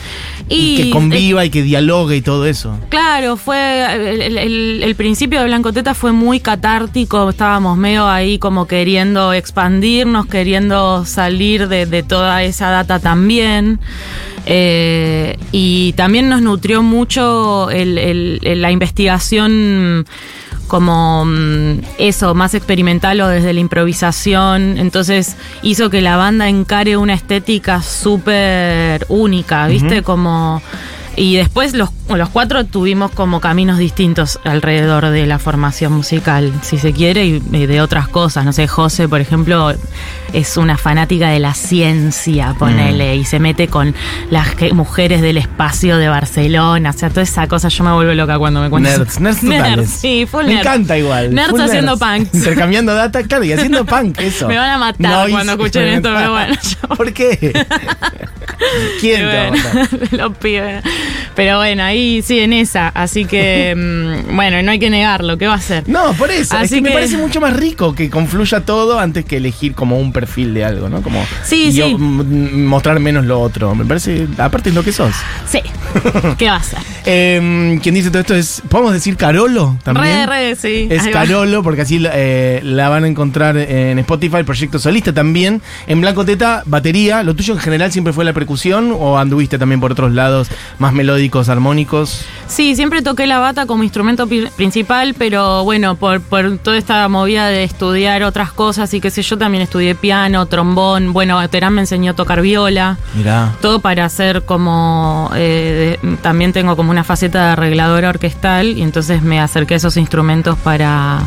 Y, 0.48 0.78
que 0.78 0.90
conviva 0.90 1.46
y 1.46 1.50
que 1.50 1.62
dialogue 1.64 2.16
y 2.16 2.22
todo 2.22 2.46
eso. 2.46 2.78
Claro, 2.90 3.38
fue 3.38 4.16
el, 4.26 4.38
el- 4.38 4.84
el 4.84 4.96
principio 4.96 5.40
de 5.40 5.46
Blancoteta 5.46 5.94
fue 5.94 6.12
muy 6.12 6.40
catártico, 6.40 7.30
estábamos 7.30 7.78
medio 7.78 8.08
ahí 8.08 8.40
como 8.40 8.66
queriendo 8.68 9.34
expandirnos, 9.34 10.26
queriendo 10.28 10.89
salir 11.06 11.68
de, 11.68 11.86
de 11.86 12.04
toda 12.04 12.44
esa 12.44 12.70
data 12.70 13.00
también. 13.00 13.80
Eh, 14.46 15.38
y 15.52 15.94
también 15.94 16.30
nos 16.30 16.42
nutrió 16.42 16.82
mucho 16.82 17.70
el- 17.70 17.98
el- 17.98 18.40
el- 18.44 18.62
la 18.62 18.72
investigación 18.72 20.06
como 20.68 21.26
mm, 21.26 21.80
eso, 21.98 22.36
más 22.36 22.54
experimental 22.54 23.20
o 23.22 23.28
desde 23.28 23.54
la 23.54 23.60
improvisación. 23.60 24.78
Entonces 24.78 25.36
hizo 25.64 25.90
que 25.90 26.02
la 26.02 26.16
banda 26.16 26.48
encare 26.48 26.96
una 26.98 27.14
estética 27.16 27.82
súper 27.82 29.06
única, 29.10 29.68
¿viste? 29.68 30.04
Como. 30.04 30.62
Y 31.22 31.36
después 31.36 31.74
los, 31.74 31.90
los 32.08 32.30
cuatro 32.30 32.64
tuvimos 32.66 33.12
como 33.12 33.42
caminos 33.42 33.78
distintos 33.78 34.40
alrededor 34.46 35.10
de 35.10 35.26
la 35.28 35.38
formación 35.38 35.92
musical, 35.92 36.54
si 36.62 36.78
se 36.78 36.94
quiere, 36.94 37.26
y, 37.26 37.44
y 37.52 37.66
de 37.66 37.82
otras 37.82 38.08
cosas. 38.08 38.46
No 38.46 38.54
sé, 38.54 38.70
José, 38.70 39.10
por 39.10 39.20
ejemplo, 39.20 39.74
es 40.32 40.56
una 40.56 40.78
fanática 40.78 41.28
de 41.30 41.40
la 41.40 41.54
ciencia, 41.56 42.56
ponele, 42.58 43.18
y 43.18 43.26
se 43.26 43.40
mete 43.42 43.68
con 43.68 43.94
las 44.32 44.56
que- 44.56 44.72
mujeres 44.74 45.22
del 45.22 45.36
espacio 45.38 45.98
de 45.98 46.08
Barcelona. 46.08 46.92
O 46.92 46.94
sea, 46.94 47.10
toda 47.10 47.24
esa 47.24 47.48
cosa, 47.50 47.68
yo 47.68 47.84
me 47.84 47.92
vuelvo 47.92 48.14
loca 48.14 48.40
cuando 48.40 48.62
me 48.62 48.70
cuentas. 48.70 48.98
Nerds, 48.98 49.20
nerds 49.20 49.42
totales. 49.42 49.90
sí, 49.90 50.26
full 50.26 50.46
Me 50.46 50.60
encanta 50.62 50.98
igual. 50.98 51.36
Nerds 51.36 51.50
full 51.52 51.60
haciendo 51.62 51.98
nerds. 51.98 52.30
punk. 52.30 52.34
Intercambiando 52.36 52.96
data, 52.96 53.24
claro, 53.24 53.44
y 53.44 53.52
haciendo 53.52 53.86
punk, 53.86 54.22
eso. 54.22 54.48
Me 54.48 54.58
van 54.58 54.70
a 54.70 54.78
matar 54.78 55.26
No 55.28 55.32
cuando 55.32 55.52
escuchen 55.52 55.84
esto, 55.96 56.12
pero 56.16 56.32
bueno. 56.32 56.56
yo- 56.64 56.96
¿Por 56.96 57.12
qué? 57.12 57.66
¿Quién 59.00 59.18
te 59.20 59.26
va 59.26 59.32
a 59.32 59.50
bueno, 59.50 59.64
matar? 59.64 60.12
los 60.12 60.38
pibes. 60.38 60.84
Pero 61.36 61.58
bueno, 61.58 61.84
ahí 61.84 62.22
sí 62.22 62.40
en 62.40 62.54
esa. 62.54 62.90
Así 62.90 63.26
que, 63.26 63.74
mm, 64.30 64.36
bueno, 64.36 64.62
no 64.62 64.72
hay 64.72 64.80
que 64.80 64.90
negarlo. 64.90 65.38
¿Qué 65.38 65.48
va 65.48 65.56
a 65.56 65.62
ser? 65.62 65.88
No, 65.88 66.14
por 66.14 66.32
eso. 66.32 66.56
es 66.56 66.64
Así 66.64 66.76
que, 66.76 66.82
me 66.82 66.92
parece 66.92 67.18
mucho 67.18 67.40
más 67.42 67.56
rico 67.56 67.96
que 67.96 68.10
confluya 68.10 68.62
todo 68.62 69.00
antes 69.00 69.26
que 69.26 69.38
elegir 69.38 69.74
como 69.74 69.98
un 69.98 70.12
perfil 70.12 70.54
de 70.54 70.66
algo, 70.66 70.90
¿no? 70.90 71.02
Como 71.02 71.26
Sí, 71.44 71.72
sí. 71.72 71.96
mostrar 71.96 73.00
menos 73.00 73.26
lo 73.26 73.40
otro. 73.40 73.76
Me 73.76 73.86
parece, 73.86 74.28
aparte 74.38 74.70
es 74.70 74.76
lo 74.76 74.84
que 74.84 74.92
sos. 74.92 75.14
Sí. 75.50 75.62
¿Qué 76.38 76.50
va 76.50 76.58
a 76.58 76.64
ser? 76.64 76.80
Eh, 77.12 77.80
quien 77.82 77.96
dice 77.96 78.10
todo 78.12 78.20
esto 78.22 78.36
es, 78.36 78.62
¿podemos 78.70 78.94
decir 78.94 79.18
Carolo 79.18 79.76
también? 79.84 80.28
Re, 80.28 80.50
re, 80.52 80.56
sí. 80.56 80.88
Es 80.92 81.02
Ahí 81.04 81.08
va. 81.12 81.22
Carolo, 81.22 81.64
porque 81.64 81.82
así 81.82 82.00
eh, 82.14 82.60
la 82.64 82.88
van 82.90 83.04
a 83.04 83.08
encontrar 83.08 83.58
en 83.58 83.98
Spotify, 84.00 84.44
proyecto 84.44 84.78
solista 84.78 85.12
también. 85.12 85.62
En 85.88 86.02
Blanco 86.02 86.24
Teta, 86.24 86.62
batería. 86.68 87.24
¿Lo 87.24 87.34
tuyo 87.36 87.56
en 87.56 87.60
general 87.60 87.92
siempre 87.92 88.14
fue 88.14 88.26
la 88.26 88.34
percusión 88.34 88.96
o 88.98 89.18
anduviste 89.18 89.58
también 89.58 89.80
por 89.82 89.92
otros 89.92 90.12
lados 90.14 90.50
más 90.78 90.94
melódicos, 90.94 91.50
armónicos? 91.50 92.26
Sí, 92.48 92.76
siempre 92.76 93.02
toqué 93.02 93.26
la 93.26 93.40
bata 93.40 93.66
como 93.66 93.84
instrumento 93.84 94.28
principal, 94.56 95.16
pero 95.18 95.64
bueno, 95.64 95.96
por, 95.96 96.22
por 96.22 96.58
toda 96.60 96.78
esta 96.78 97.08
movida 97.08 97.48
de 97.48 97.64
estudiar 97.64 98.22
otras 98.24 98.52
cosas 98.52 98.94
y 98.94 99.02
qué 99.02 99.10
sé 99.10 99.24
yo, 99.24 99.38
también 99.38 99.64
estudié 99.64 99.96
piano, 99.96 100.46
trombón. 100.46 101.12
Bueno, 101.14 101.48
Terán 101.50 101.74
me 101.74 101.82
enseñó 101.82 102.12
a 102.12 102.16
tocar 102.16 102.42
viola. 102.42 102.98
Mirá. 103.16 103.56
Todo 103.62 103.80
para 103.80 104.06
hacer 104.06 104.44
como. 104.44 105.32
eh, 105.36 105.98
de- 106.02 106.18
también 106.18 106.54
tengo 106.54 106.76
como 106.76 106.92
una 106.92 106.99
faceta 107.04 107.46
de 107.46 107.52
arregladora 107.52 108.10
orquestal 108.10 108.78
y 108.78 108.82
entonces 108.82 109.22
me 109.22 109.40
acerqué 109.40 109.76
a 109.76 109.78
esos 109.78 109.98
instrumentos 109.98 110.58
para, 110.60 111.20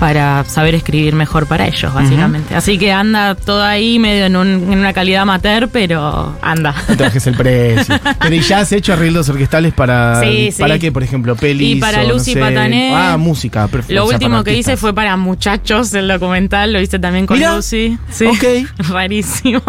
para 0.00 0.44
saber 0.44 0.74
escribir 0.74 1.14
mejor 1.14 1.46
para 1.46 1.68
ellos, 1.68 1.92
básicamente. 1.94 2.54
Así 2.56 2.78
que 2.78 2.90
anda 2.90 3.34
todo 3.36 3.62
ahí 3.62 3.98
medio 3.98 4.24
en, 4.24 4.34
un- 4.34 4.72
en 4.72 4.78
una 4.78 4.92
calidad 4.92 5.22
amateur, 5.22 5.68
pero 5.68 6.34
anda. 6.42 6.74
Bajes 6.98 7.26
el 7.26 7.36
precio. 7.36 7.94
Pero 8.20 8.34
¿y 8.34 8.40
ya 8.40 8.58
has 8.60 8.72
hecho 8.72 8.92
arreglos 8.94 9.28
orquestales 9.28 9.72
para. 9.74 10.20
Sí, 10.20 10.50
sí. 10.52 10.60
¿Para 10.60 10.78
qué, 10.78 10.90
por 10.90 11.02
ejemplo? 11.02 11.36
Pelis. 11.36 11.76
Y 11.76 11.80
para 11.80 12.00
o 12.02 12.08
no 12.08 12.14
Lucy 12.14 12.32
sé? 12.32 12.40
Patané. 12.40 12.92
Ah, 12.94 13.16
música. 13.18 13.68
perfecto. 13.68 13.94
Lo 13.94 14.04
O 14.04 14.08
sea, 14.08 14.16
último 14.16 14.42
que 14.42 14.56
hice 14.56 14.76
fue 14.76 14.94
para 14.94 15.16
Muchachos, 15.16 15.92
el 15.94 16.08
documental, 16.08 16.72
lo 16.72 16.80
hice 16.80 16.98
también 16.98 17.26
con 17.26 17.38
Mirá. 17.38 17.54
Lucy. 17.56 17.98
Sí. 18.10 18.26
Ok. 18.26 18.44
Rarísimo. 18.88 19.62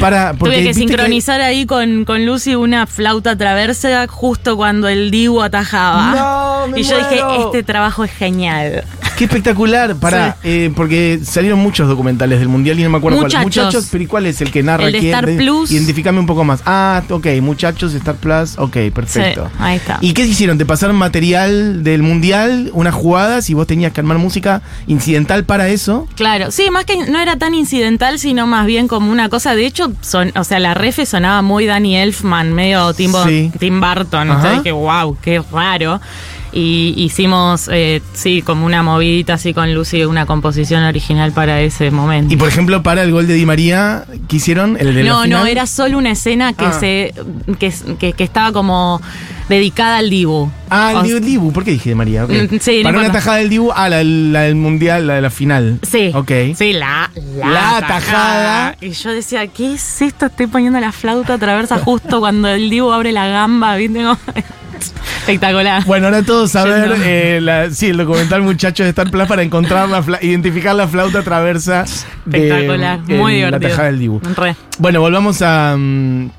Para, 0.00 0.34
porque 0.34 0.56
Tuve 0.56 0.64
que 0.64 0.74
sincronizar 0.74 1.40
ahí 1.40 1.66
con, 1.66 2.04
con 2.04 2.24
Lucy 2.24 2.54
una 2.54 2.86
flauta 2.86 3.36
traversa 3.36 4.06
justo 4.06 4.56
cuando 4.56 4.88
el 4.88 5.10
Dibu 5.10 5.42
atajaba. 5.42 6.14
No, 6.14 6.68
me 6.68 6.80
y 6.80 6.84
yo 6.84 6.96
dije, 6.98 7.20
este 7.44 7.62
trabajo 7.62 8.04
es 8.04 8.12
genial. 8.12 8.84
Qué 9.16 9.24
espectacular. 9.24 9.96
Para, 9.96 10.36
eh, 10.44 10.70
porque 10.76 11.20
salieron 11.24 11.58
muchos 11.58 11.88
documentales 11.88 12.38
del 12.38 12.48
mundial 12.48 12.78
y 12.78 12.82
no 12.84 12.90
me 12.90 12.98
acuerdo 12.98 13.18
cuál. 13.18 13.32
Muchachos. 13.32 13.64
Muchachos, 13.66 13.88
pero 13.90 14.04
¿y 14.04 14.06
cuál 14.06 14.26
es 14.26 14.40
el 14.40 14.50
que 14.50 14.62
narra 14.62 14.86
El 14.86 14.92
de 14.92 14.98
quién? 14.98 15.10
Star 15.14 15.26
De- 15.26 15.36
Plus. 15.36 15.70
Identificame 15.70 16.18
un 16.20 16.26
poco 16.26 16.44
más. 16.44 16.60
Ah, 16.66 17.02
ok, 17.08 17.26
muchachos, 17.40 17.94
Star 17.94 18.16
Plus. 18.16 18.58
Ok, 18.58 18.76
perfecto. 18.94 19.46
Sí, 19.46 19.56
ahí 19.58 19.76
está. 19.76 19.98
¿Y 20.00 20.12
qué 20.12 20.24
hicieron? 20.26 20.58
¿Te 20.58 20.66
pasaron 20.66 20.96
material 20.96 21.82
del 21.82 22.02
mundial, 22.02 22.70
unas 22.74 22.94
jugadas 22.94 23.48
y 23.50 23.54
vos 23.54 23.66
tenías 23.66 23.92
que 23.92 24.00
armar 24.00 24.18
música 24.18 24.62
incidental 24.86 25.44
para 25.44 25.68
eso? 25.68 26.06
Claro, 26.16 26.50
sí, 26.50 26.70
más 26.70 26.84
que 26.84 26.96
no 27.10 27.18
era 27.18 27.36
tan 27.36 27.54
incidental, 27.54 28.18
sino 28.18 28.46
más 28.46 28.66
bien 28.66 28.86
como 28.88 29.10
una 29.10 29.28
cosa. 29.28 29.54
De 29.54 29.64
hecho, 29.66 29.92
son, 30.02 30.32
o 30.36 30.44
sea, 30.44 30.60
la 30.60 30.74
refe 30.74 31.06
sonaba 31.06 31.42
muy 31.42 31.64
Danny 31.66 31.96
Elfman, 31.96 32.52
medio 32.52 32.92
Tim, 32.94 33.12
Sí. 33.26 33.50
Tim 33.58 33.80
Burton. 33.80 34.30
Ajá. 34.30 34.38
Entonces 34.40 34.62
dije, 34.64 34.72
wow, 34.72 35.16
qué 35.22 35.42
raro. 35.52 36.00
Y 36.58 36.94
hicimos, 36.96 37.68
eh, 37.70 38.00
sí, 38.14 38.40
como 38.40 38.64
una 38.64 38.82
movidita 38.82 39.34
así 39.34 39.52
con 39.52 39.74
Lucy, 39.74 40.04
una 40.06 40.24
composición 40.24 40.84
original 40.84 41.32
para 41.32 41.60
ese 41.60 41.90
momento. 41.90 42.32
Y 42.32 42.38
por 42.38 42.48
ejemplo, 42.48 42.82
para 42.82 43.02
el 43.02 43.12
gol 43.12 43.26
de 43.26 43.34
Di 43.34 43.44
María, 43.44 44.04
¿qué 44.26 44.36
hicieron? 44.36 44.78
¿El 44.80 44.94
de 44.94 45.04
la 45.04 45.10
no, 45.10 45.22
final? 45.24 45.40
no, 45.40 45.46
era 45.46 45.66
solo 45.66 45.98
una 45.98 46.12
escena 46.12 46.54
que 46.54 46.64
Ah. 46.64 46.72
se 46.72 47.12
que, 47.58 47.70
que- 47.98 48.12
que 48.14 48.24
estaba 48.24 48.52
como 48.52 49.02
dedicada 49.50 49.98
al 49.98 50.08
Dibu. 50.08 50.50
Ah, 50.70 50.92
el 50.92 50.96
O- 50.96 51.02
Dibu, 51.02 51.20
Dibu. 51.20 51.52
¿Por 51.52 51.62
qué 51.64 51.72
dije 51.72 51.90
de 51.90 51.94
María? 51.94 52.24
Mm, 52.26 52.32
no 52.54 52.82
Para 52.84 52.98
una 53.00 53.12
tajada 53.12 53.36
del 53.36 53.50
Dibu, 53.50 53.70
ah, 53.76 53.90
la, 53.90 54.02
la 54.02 54.40
del 54.42 54.54
mundial, 54.54 55.06
la 55.06 55.14
de 55.16 55.20
la 55.20 55.30
final. 55.30 55.78
Sí. 55.82 56.10
Ok. 56.14 56.30
Sí, 56.56 56.72
la, 56.72 57.10
la, 57.36 57.48
La 57.50 57.60
tajada. 57.80 57.86
tajada. 57.86 58.76
Y 58.80 58.90
yo 58.92 59.10
decía, 59.10 59.46
¿qué 59.48 59.74
es 59.74 60.00
esto? 60.00 60.24
Estoy 60.26 60.46
poniendo 60.46 60.80
la 60.80 60.92
flauta 60.92 61.36
traversa 61.36 61.76
justo 61.78 62.18
cuando 62.20 62.48
el 62.48 62.70
Dibu 62.70 62.90
abre 62.92 63.12
la 63.12 63.26
gamba, 63.26 63.76
¿viste? 63.76 64.02
Espectacular. 64.78 65.84
Bueno, 65.84 66.06
ahora 66.06 66.22
todos 66.22 66.50
saber, 66.52 66.94
eh, 67.04 67.40
la- 67.42 67.70
sí, 67.70 67.86
el 67.86 67.96
documental 67.96 68.42
Muchachos 68.42 68.84
de 68.84 68.90
Star 68.90 69.10
Plus 69.10 69.26
para 69.26 69.42
encontrar 69.42 69.88
la 69.88 70.04
identificar 70.22 70.74
la 70.74 70.86
flauta 70.88 71.22
traversa 71.22 71.84
de 72.24 72.48
Espectacular, 72.48 73.00
en 73.08 73.16
muy 73.18 73.32
la 73.40 73.46
divertido. 73.46 73.70
tajada 73.70 73.86
del 73.88 73.98
Dibu. 73.98 74.20
Re. 74.36 74.56
Bueno, 74.78 75.00
volvamos 75.00 75.42
a, 75.42 75.74
mm, 75.76 76.30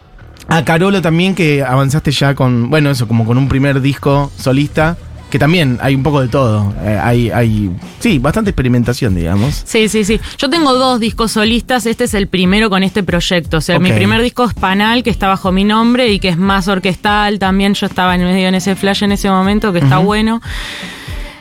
a 0.50 0.64
Carolo 0.64 1.02
también, 1.02 1.36
que 1.36 1.64
avanzaste 1.64 2.12
ya 2.12 2.34
con, 2.36 2.70
bueno, 2.70 2.90
eso, 2.90 3.08
como 3.08 3.26
con 3.26 3.38
un 3.38 3.48
primer 3.50 3.82
disco 3.82 4.32
solista, 4.38 4.96
que 5.30 5.40
también 5.40 5.78
hay 5.82 5.96
un 5.96 6.04
poco 6.04 6.22
de 6.22 6.28
todo. 6.28 6.74
Eh, 6.84 7.00
hay, 7.02 7.30
hay, 7.32 7.70
sí, 8.00 8.20
bastante 8.20 8.52
experimentación, 8.52 9.16
digamos. 9.16 9.64
Sí, 9.66 9.90
sí, 9.90 10.06
sí. 10.06 10.20
Yo 10.38 10.50
tengo 10.50 10.74
dos 10.74 11.00
discos 11.00 11.34
solistas. 11.34 11.86
Este 11.86 12.06
es 12.06 12.14
el 12.14 12.28
primero 12.28 12.70
con 12.70 12.84
este 12.84 13.04
proyecto. 13.04 13.58
O 13.58 13.62
sea, 13.62 13.80
mi 13.80 13.92
primer 13.92 14.22
disco 14.22 14.46
es 14.46 14.54
Panal, 14.54 15.04
que 15.04 15.10
está 15.10 15.28
bajo 15.28 15.52
mi 15.52 15.64
nombre 15.64 16.10
y 16.10 16.20
que 16.20 16.30
es 16.30 16.38
más 16.38 16.68
orquestal. 16.68 17.40
También 17.40 17.74
yo 17.74 17.88
estaba 17.88 18.16
en 18.16 18.24
medio 18.24 18.48
en 18.48 18.56
ese 18.56 18.76
flash 18.76 19.04
en 19.04 19.12
ese 19.12 19.30
momento, 19.30 19.74
que 19.74 19.80
está 19.80 19.98
bueno. 19.98 20.42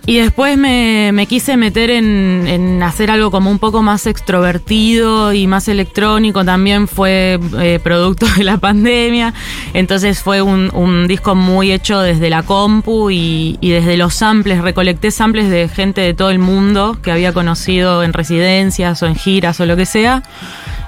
Y 0.09 0.19
después 0.19 0.57
me, 0.57 1.11
me 1.13 1.27
quise 1.27 1.57
meter 1.57 1.91
en, 1.91 2.45
en 2.47 2.81
hacer 2.85 3.11
algo 3.11 3.33
como 3.33 3.51
un 3.51 3.59
poco 3.59 3.83
más 3.83 4.07
extrovertido 4.07 5.33
y 5.33 5.49
más 5.49 5.67
electrónico. 5.67 6.45
También 6.45 6.87
fue 6.87 7.41
eh, 7.59 7.81
producto 7.83 8.25
de 8.37 8.45
la 8.45 8.59
pandemia. 8.59 9.35
Entonces 9.75 10.21
fue 10.21 10.43
un, 10.43 10.71
un 10.73 11.09
disco 11.09 11.35
muy 11.35 11.73
hecho 11.73 11.99
desde 11.99 12.31
la 12.31 12.45
compu 12.45 13.11
y, 13.11 13.59
y 13.61 13.71
desde 13.71 13.97
los 13.97 14.15
samples. 14.15 14.63
Recolecté 14.63 15.11
samples 15.11 15.51
de 15.51 15.69
gente 15.69 16.03
de 16.03 16.15
todo 16.15 16.31
el 16.31 16.39
mundo 16.39 16.97
que 17.03 17.11
había 17.11 17.33
conocido 17.33 18.05
en 18.05 18.13
residencias 18.13 19.03
o 19.03 19.07
en 19.07 19.17
giras 19.17 19.59
o 19.59 19.67
lo 19.67 19.77
que 19.77 19.87
sea. 19.87 20.23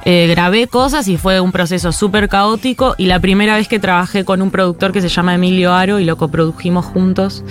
Eh, 0.04 0.26
grabé 0.28 0.68
cosas 0.68 1.08
y 1.08 1.16
fue 1.16 1.40
un 1.40 1.52
proceso 1.52 1.92
súper 1.92 2.28
caótico 2.28 2.94
y 2.98 3.06
la 3.06 3.20
primera 3.20 3.56
vez 3.56 3.68
que 3.68 3.78
trabajé 3.78 4.24
con 4.24 4.40
un 4.40 4.50
productor 4.50 4.92
que 4.92 5.00
se 5.02 5.08
llama 5.08 5.34
Emilio 5.34 5.74
Aro 5.74 5.98
y 5.98 6.04
lo 6.04 6.16
coprodujimos 6.16 6.86
juntos, 6.86 7.44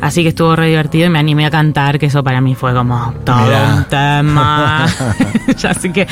así 0.00 0.22
que 0.22 0.28
estuvo 0.28 0.54
re 0.54 0.68
divertido 0.68 1.06
y 1.06 1.10
me 1.10 1.18
animé 1.18 1.46
a 1.46 1.50
cantar, 1.50 1.98
que 1.98 2.06
eso 2.06 2.22
para 2.22 2.40
mí 2.40 2.54
fue 2.54 2.74
como 2.74 3.14
todo 3.24 3.44
Mirá. 3.44 3.74
un 3.74 3.84
tema. 3.84 4.86
así 5.68 5.92
que, 5.92 6.06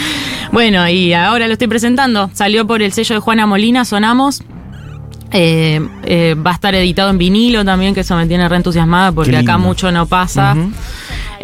bueno, 0.51 0.89
y 0.89 1.13
ahora 1.13 1.47
lo 1.47 1.53
estoy 1.53 1.69
presentando, 1.69 2.31
salió 2.33 2.67
por 2.67 2.83
el 2.83 2.93
sello 2.93 3.15
de 3.15 3.21
Juana 3.21 3.47
Molina, 3.47 3.85
sonamos. 3.85 4.43
Eh, 5.35 5.81
eh, 6.03 6.35
va 6.35 6.51
a 6.51 6.55
estar 6.55 6.75
editado 6.75 7.09
en 7.09 7.17
vinilo 7.17 7.65
también, 7.65 7.95
que 7.95 8.01
eso 8.01 8.15
me 8.17 8.27
tiene 8.27 8.47
re 8.51 8.57
entusiasmada 8.57 9.13
porque 9.13 9.37
acá 9.37 9.57
mucho 9.57 9.91
no 9.91 10.05
pasa. 10.05 10.55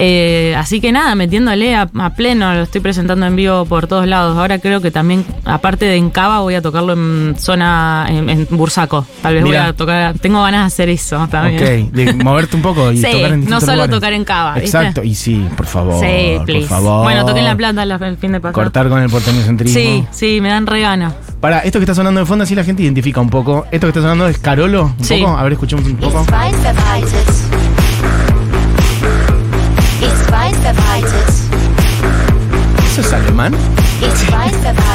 Eh, 0.00 0.54
así 0.56 0.80
que 0.80 0.92
nada, 0.92 1.16
metiéndole 1.16 1.74
a, 1.74 1.88
a 1.98 2.10
pleno, 2.14 2.54
lo 2.54 2.62
estoy 2.62 2.80
presentando 2.80 3.26
en 3.26 3.34
vivo 3.34 3.64
por 3.64 3.88
todos 3.88 4.06
lados. 4.06 4.38
Ahora 4.38 4.60
creo 4.60 4.80
que 4.80 4.92
también, 4.92 5.24
aparte 5.44 5.86
de 5.86 5.96
en 5.96 6.10
Cava, 6.10 6.38
voy 6.38 6.54
a 6.54 6.62
tocarlo 6.62 6.92
en 6.92 7.34
zona, 7.36 8.06
en, 8.08 8.30
en 8.30 8.46
Bursaco. 8.50 9.04
Tal 9.22 9.34
vez 9.34 9.42
Mirá. 9.42 9.62
voy 9.62 9.68
a 9.70 9.72
tocar, 9.72 10.16
tengo 10.20 10.40
ganas 10.42 10.60
de 10.62 10.66
hacer 10.68 10.88
eso 10.88 11.26
también. 11.28 11.88
Ok, 11.88 11.92
de 11.92 12.12
moverte 12.24 12.54
un 12.54 12.62
poco 12.62 12.92
y 12.92 12.98
Sí, 12.98 13.10
tocar 13.10 13.32
en 13.32 13.44
no 13.46 13.58
solo 13.60 13.72
lugares. 13.72 13.94
tocar 13.96 14.12
en 14.12 14.24
Cava, 14.24 14.54
¿viste? 14.54 14.66
Exacto, 14.66 15.02
y 15.02 15.16
sí, 15.16 15.44
por 15.56 15.66
favor. 15.66 16.00
Sí, 16.00 16.34
por 16.36 16.46
please. 16.46 16.68
favor. 16.68 17.02
Bueno, 17.02 17.26
toqué 17.26 17.40
en 17.40 17.44
La 17.46 17.56
Plata 17.56 17.84
la- 17.84 17.96
el 17.96 18.16
fin 18.18 18.30
de 18.30 18.38
pasado. 18.40 18.54
Cortar 18.54 18.88
con 18.88 19.02
el 19.02 19.10
porteñocentrismo. 19.10 19.80
Sí, 19.80 20.04
sí, 20.12 20.40
me 20.40 20.48
dan 20.50 20.68
re 20.68 20.80
ganas. 20.80 21.12
Para, 21.40 21.58
esto 21.60 21.80
que 21.80 21.84
está 21.84 21.96
sonando 21.96 22.20
de 22.20 22.26
fondo, 22.26 22.44
así 22.44 22.54
la 22.54 22.62
gente 22.62 22.84
identifica 22.84 23.20
un 23.20 23.30
poco. 23.30 23.66
Esto 23.72 23.88
que 23.88 23.90
está 23.90 24.00
sonando 24.02 24.28
es 24.28 24.38
Carolo, 24.38 24.94
un 24.96 25.04
Sí. 25.04 25.18
poco. 25.20 25.36
A 25.36 25.42
ver, 25.42 25.54
escuchemos 25.54 25.84
un 25.86 25.96
poco. 25.96 26.24
Es 33.08 33.14
alemán? 33.14 33.54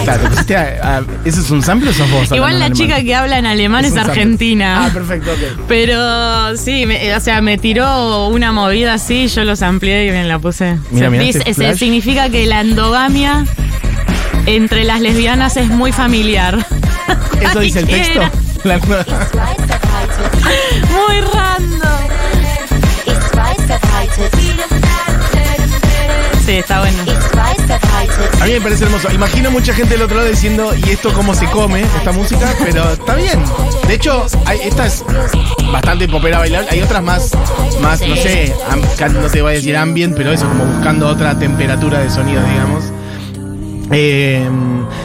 Claro, 0.04 0.24
te 0.24 0.30
pusiste 0.30 0.56
a- 0.56 0.98
a- 0.98 1.04
¿Eso 1.26 1.42
es 1.42 1.50
un 1.50 1.64
sample 1.64 1.90
o 1.90 1.94
sos 1.94 2.10
vos? 2.12 2.32
Igual 2.32 2.60
la 2.60 2.70
chica 2.72 3.02
que 3.02 3.16
habla 3.16 3.38
en 3.40 3.46
alemán 3.46 3.86
es, 3.86 3.94
sample. 3.94 4.12
argentina. 4.12 4.86
Ah, 4.86 4.90
perfecto, 4.94 5.32
ok. 5.32 5.66
Pero 5.68 6.56
sí, 6.58 6.86
me- 6.86 7.16
o 7.16 7.20
sea, 7.20 7.42
me 7.42 7.58
tiró 7.58 8.28
una 8.28 8.52
movida 8.52 8.94
así, 8.94 9.28
yo 9.28 9.44
los 9.44 9.62
amplié 9.62 10.08
y 10.08 10.12
me 10.12 10.24
la 10.26 10.40
puse. 10.40 10.78
Mira, 10.92 11.08
Se 11.08 11.12
mira 11.12 11.24
dice- 11.24 11.44
este 11.46 11.76
significa 11.78 12.30
que 12.30 12.46
la 12.46 12.62
endogamia 12.62 13.46
entre 14.46 14.84
las 14.84 15.02
lesbianas 15.02 15.58
es 15.58 15.70
muy 15.70 15.92
familiar. 15.92 16.66
¿Eso 17.42 17.60
dice 17.60 17.80
el 17.80 17.88
texto? 17.88 18.22
La- 18.64 18.78
Muy 18.78 18.96
random. 21.34 22.04
Sí, 26.46 26.52
está 26.58 26.80
bueno. 26.80 26.98
A 28.42 28.46
mí 28.46 28.52
me 28.54 28.62
parece 28.62 28.84
hermoso. 28.84 29.12
Imagino 29.14 29.52
mucha 29.52 29.74
gente 29.74 29.94
del 29.94 30.04
otro 30.04 30.18
lado 30.18 30.30
diciendo, 30.30 30.72
¿y 30.76 30.90
esto 30.90 31.14
cómo 31.14 31.34
se 31.34 31.46
come, 31.48 31.82
esta 31.82 32.12
música? 32.12 32.54
Pero 32.64 32.92
está 32.92 33.16
bien. 33.16 33.40
De 33.88 33.94
hecho, 33.94 34.26
hay- 34.46 34.60
esta 34.64 34.86
es 34.86 35.04
bastante 35.72 36.08
popera 36.08 36.40
bailar. 36.40 36.66
Hay 36.70 36.82
otras 36.82 37.02
más, 37.04 37.32
más 37.82 38.02
no 38.02 38.16
sé, 38.16 38.54
no 39.14 39.30
te 39.30 39.42
voy 39.42 39.52
a 39.54 39.56
decir 39.56 39.78
ambient, 39.78 40.16
pero 40.18 40.32
eso, 40.32 40.48
como 40.48 40.66
buscando 40.66 41.08
otra 41.08 41.38
temperatura 41.40 42.00
de 42.00 42.10
sonido, 42.10 42.42
digamos. 42.44 42.84
Eh, 43.92 44.48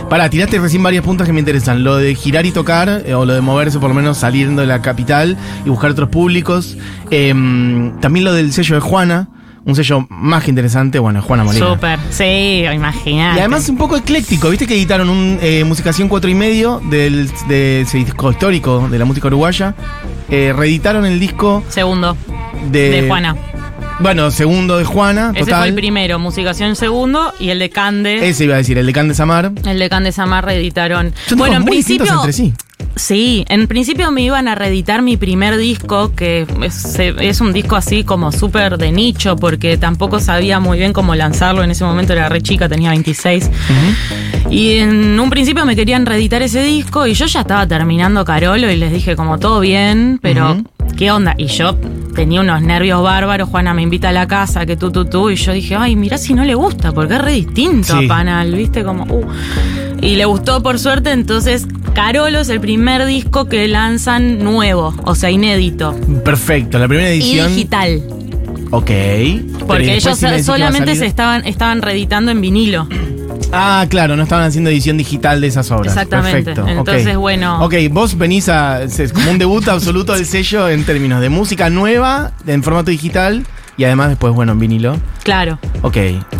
para, 0.09 0.31
tiraste 0.31 0.59
recién 0.59 0.83
varias 0.83 1.05
puntas 1.05 1.27
que 1.27 1.33
me 1.33 1.41
interesan. 1.41 1.85
Lo 1.85 1.97
de 1.97 2.15
girar 2.15 2.47
y 2.47 2.51
tocar, 2.53 3.03
eh, 3.05 3.15
o 3.15 3.25
lo 3.25 3.35
de 3.35 3.41
moverse 3.41 3.79
por 3.79 3.89
lo 3.91 3.95
menos 3.95 4.19
saliendo 4.19 4.63
de 4.63 4.69
la 4.69 4.81
capital 4.83 5.37
y 5.65 5.69
buscar 5.69 5.91
otros 5.91 6.09
públicos. 6.09 6.77
Eh, 7.11 7.29
también 8.01 8.25
lo 8.25 8.33
del 8.33 8.53
sello 8.53 8.77
de 8.77 8.81
Juana, 8.81 9.29
un 9.65 9.75
sello 9.77 10.07
más 10.11 10.45
que 10.45 10.51
interesante, 10.51 10.99
bueno, 10.99 11.21
Juana 11.23 11.45
Molina. 11.45 11.67
Súper. 11.67 11.99
Sí, 12.11 12.65
imagínate. 12.73 13.37
Y 13.37 13.41
además 13.41 13.69
un 13.69 13.77
poco 13.77 13.97
ecléctico, 13.97 14.51
viste 14.51 14.67
que 14.67 14.75
editaron 14.75 15.09
un 15.11 15.39
eh, 15.43 15.65
Musicación 15.65 16.09
4 16.09 16.31
y 16.31 16.35
medio 16.35 16.81
del, 16.91 17.31
de 17.49 17.83
ese 17.83 17.99
disco 17.99 18.31
histórico 18.31 18.89
de 18.89 18.99
la 18.99 19.05
música 19.05 19.27
uruguaya. 19.29 19.75
Eh, 20.31 20.53
reeditaron 20.57 21.05
el 21.07 21.19
disco 21.21 21.63
Segundo. 21.69 22.17
de, 22.71 22.91
De 23.03 23.09
Juana. 23.09 23.37
Bueno, 24.01 24.31
segundo 24.31 24.79
de 24.79 24.85
Juana, 24.85 25.33
Ese 25.35 25.47
total. 25.47 25.59
fue 25.61 25.69
el 25.71 25.75
primero, 25.75 26.21
Musicación 26.21 26.77
segundo, 26.77 27.33
y 27.41 27.49
el 27.51 27.59
de 27.59 27.69
Cande. 27.69 28.29
Ese 28.29 28.45
iba 28.45 28.55
a 28.55 28.59
decir, 28.59 28.79
el 28.79 28.87
de 28.87 28.93
Can 28.93 29.09
de 29.09 29.15
Samar. 29.15 29.51
El 29.65 29.79
de 29.79 29.89
Cande 29.89 30.13
Samar 30.13 30.45
reeditaron. 30.45 31.13
Son 31.27 31.37
bueno, 31.37 31.57
en 31.57 31.63
muy 31.63 31.71
principio. 31.73 32.13
entre 32.15 32.33
sí. 32.33 32.55
Sí, 32.97 33.45
en 33.49 33.69
principio 33.69 34.11
me 34.11 34.23
iban 34.23 34.49
a 34.49 34.55
reeditar 34.57 35.03
mi 35.03 35.17
primer 35.17 35.57
disco, 35.57 36.13
que 36.17 36.47
es, 36.63 36.99
es 36.99 37.41
un 37.41 37.53
disco 37.53 37.77
así 37.77 38.03
como 38.03 38.33
súper 38.33 38.77
de 38.77 38.91
nicho, 38.91 39.37
porque 39.37 39.77
tampoco 39.77 40.19
sabía 40.19 40.59
muy 40.59 40.79
bien 40.79 40.93
cómo 40.93 41.15
lanzarlo. 41.15 41.63
En 41.63 41.71
ese 41.71 41.85
momento 41.85 42.13
era 42.13 42.29
re 42.29 42.41
chica, 42.41 42.69
tenía 42.69 42.91
26. 42.91 43.51
Y 44.51 44.79
en 44.79 45.21
un 45.21 45.31
principio 45.31 45.65
me 45.65 45.77
querían 45.77 46.07
reeditar 46.07 46.43
ese 46.43 46.63
disco 46.63 47.07
y 47.07 47.15
yo 47.15 47.27
ya 47.27 47.41
estaba 47.41 47.67
terminando 47.67 48.25
Carolo 48.25 48.71
y 48.71 48.77
les 48.77 48.93
dije 48.93 49.15
como 49.15 49.39
todo 49.39 49.61
bien, 49.61 50.19
pero. 50.21 50.57
¿Qué 50.97 51.11
onda? 51.11 51.35
Y 51.37 51.47
yo 51.47 51.77
tenía 52.15 52.41
unos 52.41 52.63
nervios 52.63 53.03
bárbaros, 53.03 53.49
Juana 53.49 53.75
me 53.75 53.83
invita 53.83 54.09
a 54.09 54.13
la 54.13 54.27
casa, 54.27 54.67
que 54.67 54.77
tú, 54.77 54.91
tú, 54.91 55.05
tú, 55.05 55.31
y 55.31 55.37
yo 55.37 55.53
dije, 55.53 55.77
ay, 55.77 55.95
mirá 55.97 56.19
si 56.19 56.35
no 56.35 56.45
le 56.45 56.55
gusta, 56.55 56.93
porque 56.93 57.15
es 57.15 57.21
re 57.23 57.33
distinto 57.33 57.99
Sí. 57.99 58.05
a 58.05 58.09
Panal, 58.09 58.53
¿viste? 58.55 58.83
Como, 58.85 59.05
uh. 59.05 59.27
Y 60.01 60.17
le 60.17 60.25
gustó 60.25 60.63
por 60.63 60.79
suerte, 60.79 61.13
entonces 61.13 61.67
Carolo 61.95 62.41
es 62.41 62.49
el 62.49 62.61
primer 62.61 63.05
disco 63.07 63.47
que 63.47 63.67
lanzan 63.69 64.43
nuevo, 64.45 64.95
o 65.05 65.15
sea, 65.15 65.31
inédito. 65.31 65.95
Perfecto, 66.25 66.79
la 66.79 66.87
primera 66.89 67.13
Y 67.13 67.19
edición. 67.19 67.49
digital. 67.49 68.03
Ok. 68.71 68.91
Porque 69.67 69.85
¿y 69.87 69.91
ellos 69.91 70.19
solamente 70.45 70.95
se 70.95 71.07
estaban, 71.07 71.47
estaban 71.47 71.83
reeditando 71.83 72.31
en 72.31 72.41
vinilo. 72.41 72.87
Ah, 73.53 73.87
claro, 73.89 74.17
no 74.17 74.23
estaban 74.23 74.45
haciendo 74.45 74.71
edición 74.71 74.99
digital 74.99 75.41
de 75.41 75.47
esas 75.47 75.71
obras. 75.71 75.93
Exactamente. 75.93 76.55
Perfecto. 76.55 76.69
Entonces, 76.69 77.17
bueno. 77.17 77.65
Ok, 77.65 77.75
vos 77.91 78.17
venís 78.17 78.49
a. 78.49 78.83
Es 78.83 79.13
como 79.13 79.31
un 79.31 79.39
debut 79.39 79.67
absoluto 79.69 80.15
del 80.15 80.27
sello 80.27 80.69
en 80.69 80.85
términos 80.85 81.21
de 81.21 81.29
música 81.29 81.71
nueva, 81.71 82.33
en 82.47 82.63
formato 82.63 82.91
digital 82.91 83.45
y 83.79 83.85
además 83.85 84.09
después, 84.11 84.35
bueno, 84.35 84.53
en 84.53 84.59
vinilo. 84.59 84.97
Claro. 85.23 85.59
Ok, 85.83 85.93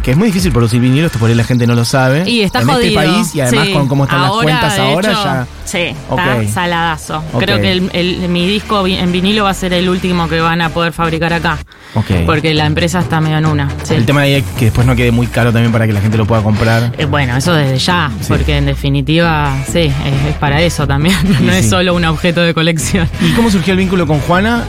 que 0.03 0.11
es 0.11 0.17
muy 0.17 0.27
difícil 0.29 0.51
producir 0.53 0.81
vinilo, 0.81 1.07
esto 1.07 1.19
por 1.19 1.29
ahí 1.31 1.35
la 1.37 1.45
gente 1.45 1.67
no 1.67 1.75
lo 1.75 1.85
sabe. 1.85 2.29
Y 2.29 2.41
está 2.41 2.61
en 2.61 2.67
jodido. 2.67 2.83
este 2.83 2.95
país 2.95 3.35
y 3.35 3.41
además 3.41 3.67
Sí. 3.67 3.73
con 3.73 3.89
cómo 3.89 4.05
están 4.05 4.23
las 4.23 4.31
cuentas 4.33 4.79
ahora 4.79 5.11
hecho, 5.13 5.25
ya. 5.25 5.47
Sí, 5.65 5.79
está 6.11 6.53
saladazo. 6.53 7.23
Creo 7.39 7.61
que 7.61 7.73
el- 7.73 7.91
el- 7.93 8.29
mi 8.29 8.47
disco 8.47 8.87
en 8.87 9.13
vinilo 9.13 9.45
va 9.45 9.51
a 9.51 9.55
ser 9.55 9.73
el 9.75 9.89
último 9.89 10.29
que 10.29 10.41
van 10.41 10.61
a 10.63 10.71
poder 10.71 10.93
fabricar 10.93 11.33
acá. 11.33 11.59
Ok. 11.95 12.07
Porque 12.27 12.53
la 12.55 12.67
empresa 12.67 12.99
está 13.01 13.21
medio 13.21 13.39
en 13.39 13.47
una. 13.47 13.69
sí. 13.85 13.95
El 13.95 14.05
tema 14.07 14.23
de 14.23 14.27
ahí 14.27 14.35
es 14.41 14.45
que 14.59 14.67
después 14.67 14.87
no 14.87 14.97
quede 14.97 15.13
muy 15.13 15.27
caro 15.27 15.53
también 15.53 15.71
para 15.73 15.87
que 15.87 15.93
la 15.93 16.01
gente 16.01 16.17
lo 16.19 16.27
pueda 16.27 16.43
comprar. 16.43 16.93
Eh, 16.99 17.05
Bueno, 17.05 17.37
eso 17.37 17.53
desde 17.55 17.79
ya, 17.79 18.11
Sí. 18.21 18.27
porque 18.29 18.57
en 18.57 18.67
definitiva, 18.67 19.55
sí, 19.71 19.79
es, 19.81 19.93
es 20.31 20.35
para 20.41 20.61
eso 20.63 20.87
también, 20.87 21.17
no 21.43 21.53
es 21.53 21.69
solo 21.69 21.95
un 21.95 22.05
objeto 22.05 22.41
de 22.41 22.53
colección. 22.55 23.09
¿Y 23.21 23.33
cómo 23.33 23.51
surgió 23.51 23.73
el 23.73 23.79
vínculo 23.79 24.07
con 24.07 24.19
Juana? 24.21 24.65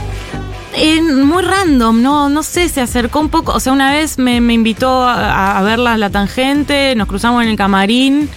Eh, 0.72 1.02
muy 1.02 1.42
random, 1.42 2.00
no, 2.00 2.28
no 2.28 2.42
sé, 2.44 2.68
se 2.68 2.80
acercó 2.80 3.18
un 3.20 3.28
poco, 3.28 3.52
o 3.52 3.60
sea, 3.60 3.72
una 3.72 3.90
vez 3.90 4.18
me, 4.18 4.40
me 4.40 4.54
invitó 4.54 5.02
a, 5.02 5.58
a 5.58 5.62
ver 5.62 5.80
la, 5.80 5.98
la 5.98 6.10
tangente, 6.10 6.94
nos 6.94 7.08
cruzamos 7.08 7.42
en 7.42 7.48
el 7.48 7.56
camarín 7.56 8.28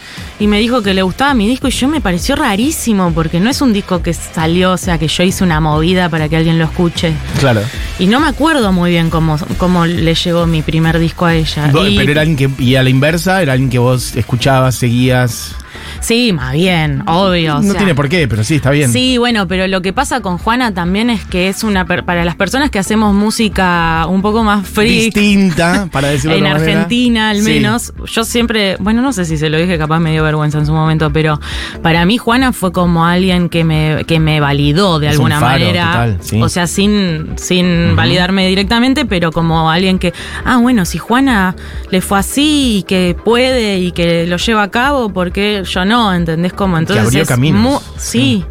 y 0.44 0.48
me 0.48 0.60
dijo 0.60 0.82
que 0.84 0.94
le 0.94 1.02
gustaba 1.04 1.34
mi 1.34 1.48
disco 1.48 1.70
y 1.70 1.72
yo 1.72 1.88
me 1.88 2.02
pareció 2.02 2.36
rarísimo 2.36 3.14
porque 3.14 3.40
no 3.40 3.50
es 3.50 3.62
un 3.62 3.72
disco 3.72 4.02
que 4.02 4.14
salió, 4.14 4.74
o 4.74 4.78
sea, 4.78 4.98
que 4.98 5.08
yo 5.08 5.24
hice 5.24 5.42
una 5.44 5.62
movida 5.62 6.10
para 6.10 6.28
que 6.28 6.36
alguien 6.36 6.60
lo 6.60 6.66
escuche. 6.66 7.14
Claro. 7.40 7.62
Y 7.98 8.08
no 8.08 8.20
me 8.20 8.28
acuerdo 8.28 8.74
muy 8.74 8.92
bien 8.92 9.10
cómo, 9.10 9.38
cómo 9.58 9.86
le 9.86 10.14
llegó 10.16 10.46
mi 10.46 10.62
primer 10.62 11.00
disco 11.00 11.26
a 11.26 11.34
ella. 11.34 11.70
Do- 11.70 11.88
Y- 11.88 11.96
Pero 11.96 12.12
era 12.12 12.22
alguien 12.22 12.38
que. 12.58 12.62
Y 12.64 12.76
a 12.76 12.84
la 12.84 12.90
inversa, 12.90 13.42
era 13.42 13.54
alguien 13.54 13.70
que 13.70 13.80
vos 13.80 14.16
escuchabas, 14.18 14.76
seguías. 14.76 15.56
Sí, 16.00 16.34
más 16.34 16.54
bien, 16.54 17.04
obvio. 17.08 17.56
o 17.58 17.62
no 17.62 17.72
sea. 17.72 17.78
tiene 17.78 17.96
por 17.96 18.10
qué, 18.10 18.28
pero 18.28 18.44
sí, 18.44 18.56
está 18.56 18.72
bien. 18.72 18.92
Sí, 18.92 19.18
bueno, 19.18 19.48
pero 19.48 19.68
lo 19.68 19.82
que 19.82 19.92
pasa 19.94 20.22
con 20.22 20.38
Juana 20.38 20.74
también 20.74 21.10
es 21.10 21.24
que 21.26 21.48
es 21.50 21.64
una 21.64 21.86
para 21.86 22.26
las 22.26 22.36
personas 22.36 22.70
que 22.70 22.78
hacemos 22.80 23.14
música 23.14 24.06
un 24.08 24.22
poco 24.22 24.44
más 24.44 24.68
freak 24.68 25.14
Distinta, 25.14 25.88
para 25.92 26.10
decirlo 26.10 26.34
de 26.34 26.38
en 26.40 26.44
manera. 26.44 26.62
Argentina 26.72 27.30
al 27.30 27.38
Sí. 27.42 27.44
menos, 27.44 27.94
yo 28.06 28.24
siempre, 28.26 28.76
bueno, 28.80 29.02
no 29.02 29.14
sé 29.14 29.26
si 29.26 29.38
se 29.38 29.50
lo 29.50 29.58
dije, 29.58 29.78
capaz 29.78 30.00
me 30.00 30.12
dio 30.12 30.24
vergüenza 30.34 30.58
en 30.58 30.66
su 30.66 30.74
momento, 30.74 31.12
pero 31.12 31.40
para 31.82 32.06
mí 32.06 32.18
Juana 32.18 32.54
fue 32.54 32.72
como 32.72 33.06
alguien 33.06 33.50
que 33.50 33.64
me 33.64 34.04
que 34.06 34.20
me 34.20 34.40
validó 34.40 35.00
de 35.00 35.08
Es 35.08 35.14
alguna 35.14 35.40
faro, 35.40 35.60
manera, 35.60 35.86
total, 35.86 36.18
sí. 36.22 36.42
o 36.42 36.50
sea, 36.50 36.68
sin 36.68 37.34
sin 37.38 37.96
validarme 37.96 38.48
directamente, 38.48 39.06
pero 39.06 39.32
como 39.32 39.70
alguien 39.70 40.00
que, 40.00 40.14
ah, 40.46 40.58
bueno, 40.58 40.86
si 40.86 40.98
Juana 40.98 41.56
le 41.90 42.02
fue 42.02 42.20
así 42.20 42.78
y 42.80 42.84
que 42.84 43.16
puede 43.24 43.80
y 43.80 43.92
que 43.92 44.28
lo 44.28 44.38
lleva 44.38 44.64
a 44.64 44.72
cabo, 44.72 45.10
porque 45.10 45.64
yo 45.66 45.86
no, 45.86 46.14
¿entendés 46.14 46.54
cómo? 46.54 46.78
Entonces 46.78 47.06
abrió 47.06 47.22
es 47.24 47.28
caminos. 47.28 47.84
sí. 47.98 48.46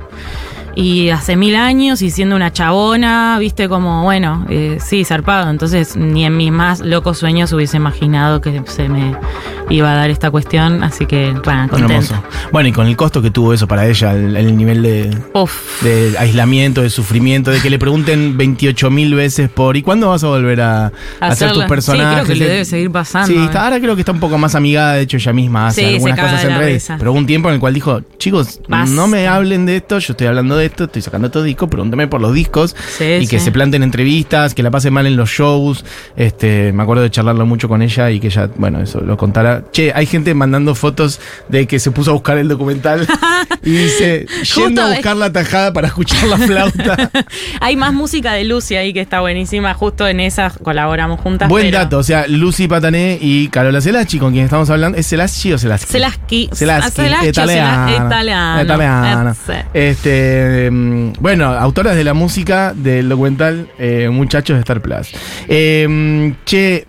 Y 0.75 1.11
hace 1.11 1.37
mil 1.37 1.55
años 1.55 2.01
y 2.03 2.11
siendo 2.11 2.35
una 2.35 2.53
chabona, 2.53 3.37
viste 3.39 3.69
como, 3.69 4.03
bueno, 4.05 4.47
eh, 4.49 4.79
sí, 4.85 5.05
zarpado. 5.05 5.51
Entonces 5.51 5.97
ni 5.97 6.25
en 6.25 6.37
mis 6.37 6.51
más 6.51 6.81
locos 6.81 7.19
sueños 7.19 7.53
hubiese 7.53 7.77
imaginado 7.77 8.41
que 8.41 8.63
se 8.67 8.89
me 8.89 9.15
iba 9.69 9.93
a 9.93 9.95
dar 9.95 10.11
esta 10.11 10.31
cuestión. 10.31 10.83
Así 10.83 11.07
que, 11.07 11.35
bueno. 11.45 11.69
Hermoso. 11.77 12.15
Bueno, 12.53 12.69
y 12.69 12.73
con 12.73 12.87
el 12.87 12.97
costo 12.97 13.21
que 13.21 13.31
tuvo 13.31 13.53
eso 13.53 13.69
para 13.69 13.87
ella, 13.87 14.13
el, 14.15 14.37
el 14.37 14.57
nivel 14.57 14.83
de, 14.83 15.11
de 15.83 16.15
aislamiento, 16.19 16.81
de 16.83 16.91
sufrimiento, 16.91 17.51
de 17.51 17.61
que 17.61 17.69
le 17.71 17.79
pregunten 17.79 18.37
28 18.39 18.91
mil 18.91 19.15
veces 19.15 19.51
por 19.51 19.77
¿y 19.77 19.83
cuándo 19.83 20.09
vas 20.09 20.25
a 20.25 20.29
volver 20.29 20.61
a, 20.63 20.87
a 21.21 21.27
hacer 21.27 21.53
tus 21.53 21.65
personajes? 21.65 22.21
Sí, 22.21 22.25
creo 22.25 22.27
que 22.27 22.35
le 22.39 22.45
Eh, 22.47 22.49
debe 22.53 22.65
seguir 22.65 22.91
pasando. 22.91 23.27
Sí, 23.29 23.35
eh. 23.37 23.45
está- 23.45 23.65
ahora 23.65 23.79
creo 23.81 23.95
que 23.95 24.01
está 24.03 24.13
un 24.13 24.21
poco 24.21 24.39
más 24.39 24.55
amigada, 24.55 24.95
de 24.95 25.03
hecho 25.03 25.17
ella 25.19 25.33
misma 25.33 25.67
hace 25.69 25.83
Sí, 25.87 25.95
algunas 25.97 26.19
cosas 26.19 26.45
en 26.45 26.59
redes. 26.59 26.89
Pero 26.99 27.13
hubo 27.13 27.19
un 27.19 27.27
tiempo 27.27 27.49
en 27.49 27.55
el 27.55 27.61
cual 27.61 27.75
dijo, 27.75 28.01
chicos, 28.19 28.61
no 28.69 29.07
me 29.07 29.29
hablen 29.29 29.67
de 29.67 29.77
esto, 29.77 29.99
yo 29.99 30.13
estoy 30.13 30.27
hablando 30.27 30.57
de 30.57 30.62
esto, 30.62 30.85
estoy 30.85 31.03
sacando 31.03 31.27
estos 31.27 31.44
discos, 31.44 31.68
pregúntame 31.68 32.09
por 32.09 32.20
los 32.20 32.33
discos 32.35 32.75
Sí, 32.98 33.05
y 33.20 33.27
que 33.27 33.38
se 33.40 33.53
planten 33.53 33.83
entrevistas, 33.83 34.55
que 34.55 34.62
la 34.62 34.70
pasen 34.70 34.92
mal 34.92 35.07
en 35.07 35.16
los 35.16 35.31
shows. 35.31 35.85
Este, 36.16 36.72
me 36.72 36.83
acuerdo 36.83 37.03
de 37.03 37.11
charlarlo 37.11 37.46
mucho 37.46 37.68
con 37.68 37.83
ella 37.83 38.11
y 38.11 38.20
que 38.20 38.29
ella, 38.29 38.48
bueno, 38.57 38.81
eso 38.81 39.01
lo 39.01 39.16
contara. 39.16 39.64
Che, 39.72 39.92
hay 39.94 40.07
gente 40.07 40.35
mandando 40.35 40.75
fotos 40.75 41.20
de 41.48 41.66
que 41.66 41.79
se 41.79 41.90
puso 41.90 42.11
a 42.11 42.14
buscar 42.14 42.38
el 42.38 42.48
documental 42.48 43.07
y 43.62 43.70
dice, 43.70 44.27
yendo 44.57 44.83
a 44.83 44.90
buscar 44.90 45.16
la 45.16 45.33
tajada 45.33 45.72
para 45.72 45.88
escuchar 45.88 46.29
la 46.29 46.38
flauta. 46.38 47.11
Hay 47.61 47.77
más 47.77 47.92
música 47.92 48.33
de 48.33 48.44
Lucy 48.44 48.77
ahí 48.77 48.92
que 48.92 49.01
está 49.01 49.20
buenísima. 49.20 49.75
Justo 49.75 50.07
en 50.09 50.20
esa 50.20 50.51
colaboramos 50.51 51.20
juntas. 51.20 51.48
Buen 51.48 51.66
pero- 51.66 51.79
dato, 51.79 51.98
o 51.98 52.03
sea, 52.03 52.27
Lucy 52.29 52.68
Patané 52.68 53.18
y 53.20 53.48
Carola 53.48 53.81
Celacci, 53.81 54.18
con 54.18 54.33
quien 54.33 54.44
estamos 54.44 54.68
hablando. 54.70 54.98
¿Es 54.98 55.09
Celacci 55.09 55.53
o 55.53 55.59
Celacci? 55.59 55.87
Celaschi. 55.87 56.51
Celacci, 56.53 56.90
Celacci 56.90 57.27
o 57.27 57.31
italiana. 57.31 58.62
Italiana. 58.62 59.37
Este, 59.72 60.52
mm, 60.71 61.15
bueno, 61.21 61.47
autoras 61.47 61.97
de 61.97 62.05
la 62.05 62.15
música 62.15 62.75
del 62.75 63.09
documental 63.09 63.69
eh, 63.79 64.09
Muchachos 64.11 64.57
de 64.57 64.61
Star 64.61 64.81
Plus. 64.81 65.12
Eh, 65.49 66.35
che, 66.45 66.87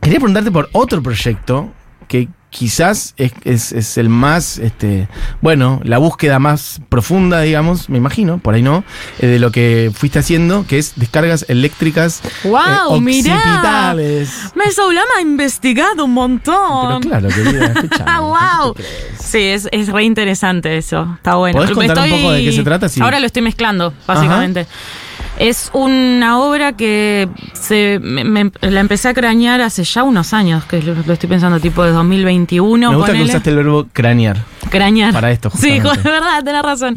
quería 0.00 0.18
preguntarte 0.18 0.50
por 0.50 0.68
otro 0.72 1.02
proyecto 1.02 1.72
que 2.08 2.28
quizás 2.56 3.14
es, 3.16 3.32
es- 3.44 3.72
es 3.72 3.98
el 3.98 4.08
más, 4.08 4.58
este, 4.58 5.08
bueno, 5.40 5.80
la 5.82 5.98
búsqueda 5.98 6.38
más 6.38 6.80
profunda, 6.88 7.40
digamos, 7.40 7.88
me 7.88 7.98
imagino, 7.98 8.38
por 8.38 8.54
ahí 8.54 8.62
no, 8.62 8.84
eh, 9.18 9.26
de 9.26 9.38
lo 9.40 9.50
que 9.50 9.90
fuiste 9.92 10.20
haciendo, 10.20 10.64
que 10.66 10.78
es 10.78 10.92
descargas 10.94 11.44
eléctricas 11.48 12.22
¡Wow! 12.44 12.96
eh, 12.96 13.00
mirá. 13.00 13.90
ha 13.90 15.20
investigado 15.20 16.04
un 16.04 16.12
montón. 16.12 17.00
Pero 17.02 17.20
claro, 17.20 17.28
querida, 17.28 17.74
wow. 18.20 18.74
Sí, 19.18 19.38
es, 19.38 19.68
es 19.72 19.88
re 19.88 20.04
interesante 20.04 20.76
eso. 20.76 21.14
Está 21.16 21.34
bueno. 21.34 21.58
¿Podés 21.58 21.72
contar 21.74 21.98
un 22.04 22.10
poco 22.10 22.32
de 22.32 22.44
qué 22.44 22.52
se 22.52 22.62
trata? 22.62 22.88
Sí. 22.88 23.00
Ahora 23.00 23.18
lo 23.18 23.26
estoy 23.26 23.42
mezclando, 23.42 23.92
básicamente. 24.06 24.66
Es 25.38 25.70
una 25.72 26.38
obra 26.38 26.72
que 26.74 27.28
se, 27.54 27.98
me- 28.00 28.22
me- 28.24 28.52
la 28.60 28.80
empecé 28.80 29.08
a 29.08 29.14
cranear 29.14 29.60
hace 29.62 29.82
ya 29.82 30.04
unos 30.04 30.32
años, 30.32 30.64
que 30.64 30.80
lo, 30.80 30.94
lo 30.94 31.12
estoy 31.12 31.28
pensando 31.28 31.58
tipo 31.58 31.82
de 31.84 31.90
2021. 31.90 32.90
Me 32.90 32.96
gusta 32.96 33.12
que 33.12 33.18
ponele. 33.18 33.30
usaste 33.32 33.50
el 33.50 33.56
verbo 33.56 33.86
cranear. 33.92 34.38
Crañar. 34.70 35.12
Para 35.12 35.30
esto, 35.32 35.50
Sí, 35.50 35.80
justamente. 35.80 35.98
es 35.98 36.04
verdad, 36.04 36.44
tenés 36.44 36.62
razón. 36.62 36.96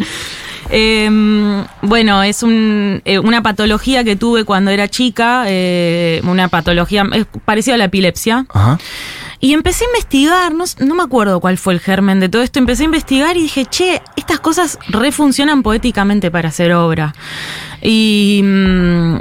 Eh, 0.70 1.64
bueno, 1.82 2.22
es 2.24 2.44
un, 2.44 3.02
eh, 3.06 3.20
una 3.20 3.42
patología 3.42 4.04
que 4.04 4.16
tuve 4.16 4.44
cuando 4.44 4.70
era 4.70 4.88
chica, 4.88 5.46
eh, 5.48 6.22
una 6.26 6.48
patología 6.50 7.06
es 7.14 7.26
parecida 7.46 7.76
a 7.76 7.78
la 7.78 7.86
epilepsia. 7.86 8.46
Ajá. 8.50 8.78
Y 9.40 9.54
empecé 9.54 9.86
a 9.86 9.88
investigar, 9.88 10.54
no, 10.54 10.66
no 10.80 10.96
me 10.96 11.04
acuerdo 11.04 11.40
cuál 11.40 11.58
fue 11.58 11.74
el 11.74 11.80
germen 11.80 12.20
de 12.20 12.30
todo 12.30 12.42
esto, 12.42 12.60
empecé 12.60 12.84
a 12.84 12.86
investigar 12.86 13.38
y 13.38 13.44
dije, 13.44 13.66
che, 13.66 14.02
estas 14.16 14.40
cosas 14.40 14.80
refuncionan 14.90 15.62
poéticamente 15.62 16.32
para 16.32 16.50
hacer 16.50 16.74
obra. 16.74 17.14
Y, 17.82 18.42
mm, 18.44 19.18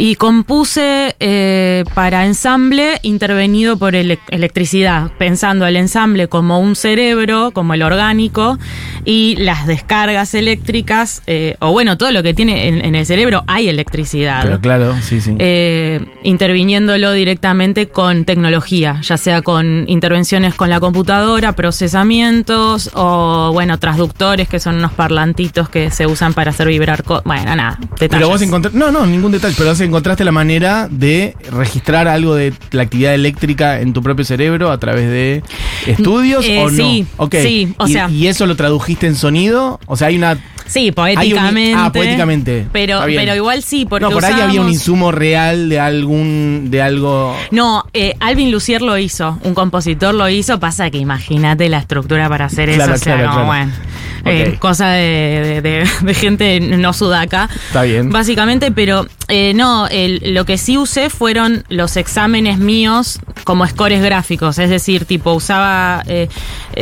y 0.00 0.14
compuse 0.14 1.16
eh, 1.18 1.84
para 1.94 2.24
ensamble 2.24 3.00
intervenido 3.02 3.76
por 3.76 3.96
ele- 3.96 4.20
electricidad, 4.30 5.10
pensando 5.18 5.66
el 5.66 5.76
ensamble 5.76 6.28
como 6.28 6.60
un 6.60 6.76
cerebro, 6.76 7.50
como 7.50 7.74
el 7.74 7.82
orgánico, 7.82 8.58
y 9.04 9.34
las 9.36 9.66
descargas 9.66 10.34
eléctricas, 10.34 11.22
eh, 11.26 11.56
o 11.60 11.72
bueno, 11.72 11.98
todo 11.98 12.12
lo 12.12 12.22
que 12.22 12.32
tiene 12.34 12.68
en, 12.68 12.84
en 12.84 12.94
el 12.94 13.06
cerebro 13.06 13.42
hay 13.46 13.68
electricidad 13.68 14.42
Pero 14.44 14.60
claro, 14.60 14.94
sí, 15.02 15.20
sí. 15.20 15.34
eh, 15.38 16.00
interviniéndolo 16.22 17.12
directamente 17.12 17.88
con 17.88 18.24
tecnología, 18.24 19.00
ya 19.02 19.16
sea 19.16 19.42
con 19.42 19.84
intervenciones 19.88 20.54
con 20.54 20.70
la 20.70 20.78
computadora, 20.78 21.52
procesamientos 21.52 22.90
o, 22.94 23.50
bueno, 23.52 23.78
transductores 23.78 24.48
que 24.48 24.60
son 24.60 24.76
unos 24.76 24.92
parlantitos 24.92 25.68
que 25.68 25.90
se 25.90 26.06
usan 26.06 26.34
para 26.34 26.50
hacer 26.50 26.68
vibrar. 26.68 27.02
bueno, 27.24 27.56
nada, 27.56 27.78
detalles. 27.98 28.08
Pero 28.10 28.28
vos 28.28 28.42
encontraste, 28.42 28.78
no, 28.78 28.90
no, 28.92 29.04
ningún 29.06 29.32
detalle, 29.32 29.54
pero 29.56 29.70
vos 29.70 29.80
encontraste 29.88 30.24
la 30.24 30.32
manera 30.32 30.88
de 30.90 31.34
registrar 31.50 32.06
algo 32.08 32.34
de 32.34 32.52
la 32.70 32.82
actividad 32.82 33.14
eléctrica 33.14 33.80
en 33.80 33.92
tu 33.92 34.02
propio 34.02 34.24
cerebro 34.24 34.70
a 34.70 34.78
través 34.78 35.08
de 35.10 35.42
estudios 35.86 36.44
Eh, 36.44 36.58
o 36.62 36.70
no. 36.70 36.76
sí, 36.76 37.06
Ok. 37.16 37.34
sí, 37.42 37.74
o 37.78 37.86
¿Y, 37.86 37.92
sea- 37.92 38.08
¿Y 38.10 38.26
eso 38.28 38.46
lo 38.46 38.56
tradujiste 38.56 39.06
en 39.06 39.14
sonido? 39.16 39.80
O 39.86 39.96
sea, 39.96 40.08
hay 40.08 40.16
una... 40.16 40.38
Sí, 40.66 40.92
poéticamente. 40.92 41.72
un- 41.72 41.78
ah, 41.80 41.90
poéticamente. 41.92 42.66
Pero, 42.72 43.00
pero 43.06 43.34
igual 43.34 43.62
sí, 43.62 43.86
porque 43.88 44.04
no, 44.04 44.10
por 44.10 44.22
ahí 44.24 44.38
había 44.38 44.60
un 44.60 44.68
insumo 44.68 45.10
real 45.12 45.70
de 45.70 45.80
algún, 45.80 46.66
de 46.70 46.82
algo... 46.82 47.34
No, 47.50 47.84
eh, 47.94 48.14
Alvin 48.20 48.50
Lucier 48.52 48.82
lo 48.82 48.98
hizo, 48.98 49.38
un 49.44 49.54
compositor 49.54 50.14
lo 50.14 50.28
hizo, 50.28 50.60
pasa 50.60 50.90
que 50.90 50.98
imagínate 50.98 51.68
la 51.70 51.78
estructura 51.78 52.28
para 52.28 52.44
hacer 52.46 52.68
Claro, 52.74 52.94
eso, 52.94 53.00
o 53.00 53.04
sea, 53.04 53.14
claro, 53.16 53.28
no, 53.40 53.44
claro. 53.46 53.70
Bueno, 54.24 54.40
eh, 54.40 54.56
cosa 54.58 54.88
de, 54.90 55.60
de- 55.62 55.62
de- 55.62 55.88
de 56.02 56.14
gente 56.14 56.60
no 56.60 56.92
sudaca. 56.92 57.48
Está 57.68 57.82
bien. 57.82 58.10
Básicamente, 58.10 58.70
pero 58.72 59.06
eh, 59.28 59.52
no, 59.54 59.86
el- 59.88 60.34
lo 60.34 60.44
que 60.44 60.58
sí 60.58 60.76
usé 60.78 61.10
fueron 61.10 61.64
los 61.68 61.96
exámenes 61.96 62.58
míos 62.58 63.18
como 63.44 63.66
scores 63.66 64.02
gráficos, 64.02 64.58
es 64.58 64.70
decir, 64.70 65.04
tipo 65.04 65.32
usaba, 65.32 66.02
eh, 66.06 66.28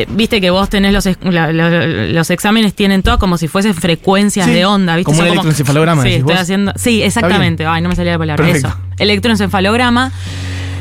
viste 0.09 0.41
que 0.41 0.51
vos 0.51 0.69
tenés 0.69 0.93
los, 0.93 1.07
es- 1.07 1.19
la- 1.23 1.53
la- 1.53 1.87
los 1.87 2.31
exámenes 2.31 2.75
tienen 2.75 3.03
todo 3.03 3.19
como 3.19 3.39
si 3.39 3.49
fuesen 3.49 3.75
frecuencias 3.75 4.47
Sí, 4.47 4.53
de 4.53 4.65
onda, 4.67 4.97
viste. 4.97 5.05
como 5.07 5.21
un 5.21 5.27
electroencefalograma, 5.27 6.03
Sí, 6.03 6.09
decís 6.09 6.21
estoy 6.21 6.35
vos. 6.35 6.43
haciendo, 6.43 6.73
sí, 6.77 7.03
exactamente. 7.03 7.67
Ay, 7.67 7.83
no 7.83 7.89
me 7.89 7.97
salía 7.97 8.13
la 8.13 8.19
palabra. 8.19 8.45
Perfecto. 8.45 8.69
Eso. 8.69 8.77
Electroencefalograma. 8.99 10.13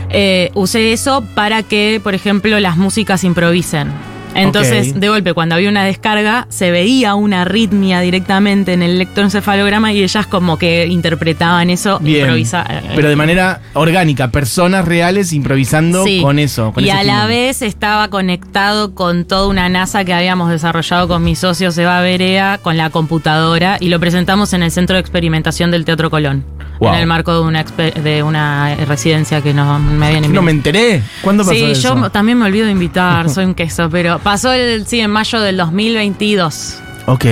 Eh, 0.09 0.51
usé 0.53 0.93
eso 0.93 1.23
para 1.35 1.63
que, 1.63 1.99
por 2.01 2.13
ejemplo, 2.15 2.59
las 2.59 2.77
músicas 2.77 3.23
improvisen. 3.23 3.89
Entonces, 4.35 4.99
de 4.99 5.09
golpe, 5.09 5.33
cuando 5.33 5.55
había 5.55 5.69
una 5.69 5.83
descarga, 5.83 6.45
se 6.49 6.71
veía 6.71 7.15
una 7.15 7.41
arritmia 7.43 7.99
directamente 8.01 8.73
en 8.73 8.81
el 8.83 8.91
electroencefalograma 8.91 9.93
y 9.93 10.03
ellas 10.03 10.27
como 10.27 10.57
que 10.57 10.87
interpretaban 10.87 11.69
eso 11.69 11.99
Bien. 11.99 12.27
improvisa- 12.27 12.65
eh, 12.69 12.91
Pero 12.95 13.09
de 13.09 13.15
manera 13.15 13.61
orgánica, 13.73 14.29
personas 14.29 14.85
reales 14.85 15.33
improvisando 15.33 16.03
Sí. 16.03 16.21
con 16.21 16.39
eso. 16.39 16.71
Con 16.73 16.83
y 16.83 16.89
ese 16.89 16.97
a 16.97 17.03
la 17.03 17.25
vez 17.27 17.61
estaba 17.61 18.09
conectado 18.09 18.93
con 18.93 19.25
toda 19.25 19.47
una 19.47 19.69
NASA 19.69 20.03
que 20.05 20.13
habíamos 20.13 20.49
desarrollado 20.49 21.07
con 21.07 21.23
mi 21.23 21.35
socio 21.35 21.71
Seba 21.71 22.01
Berea, 22.01 22.59
con 22.61 22.77
la 22.77 22.89
computadora, 22.89 23.77
y 23.79 23.89
lo 23.89 23.99
presentamos 23.99 24.53
en 24.53 24.63
el 24.63 24.71
Centro 24.71 24.95
de 24.95 24.99
Experimentación 25.01 25.71
del 25.71 25.85
Teatro 25.85 26.09
Colón, 26.09 26.43
Wow. 26.79 26.89
en 26.93 26.99
el 26.99 27.07
marco 27.07 27.33
de 27.33 27.39
una, 27.39 27.63
de 27.63 28.21
una 28.23 28.75
residencia 28.75 29.41
que 29.41 29.53
no, 29.53 29.79
me 29.79 30.07
habían 30.07 30.21
No 30.21 30.25
invitado. 30.27 30.41
me 30.43 30.51
enteré. 30.51 31.01
¿Cuándo 31.21 31.43
pasó 31.43 31.55
Sí, 31.55 31.63
eso? 31.71 31.95
yo 31.95 32.09
también 32.09 32.37
me 32.37 32.45
olvido 32.45 32.65
de 32.65 32.71
invitar, 32.73 33.29
soy 33.29 33.45
un 33.45 33.53
queso, 33.55 33.89
pero 33.89 34.19
pasó 34.25 34.51
el, 34.51 34.87
sí, 34.87 34.99
en 34.99 35.11
mayo 35.11 35.39
del 35.39 35.55
2022. 35.57 36.79
Ok. 37.05 37.25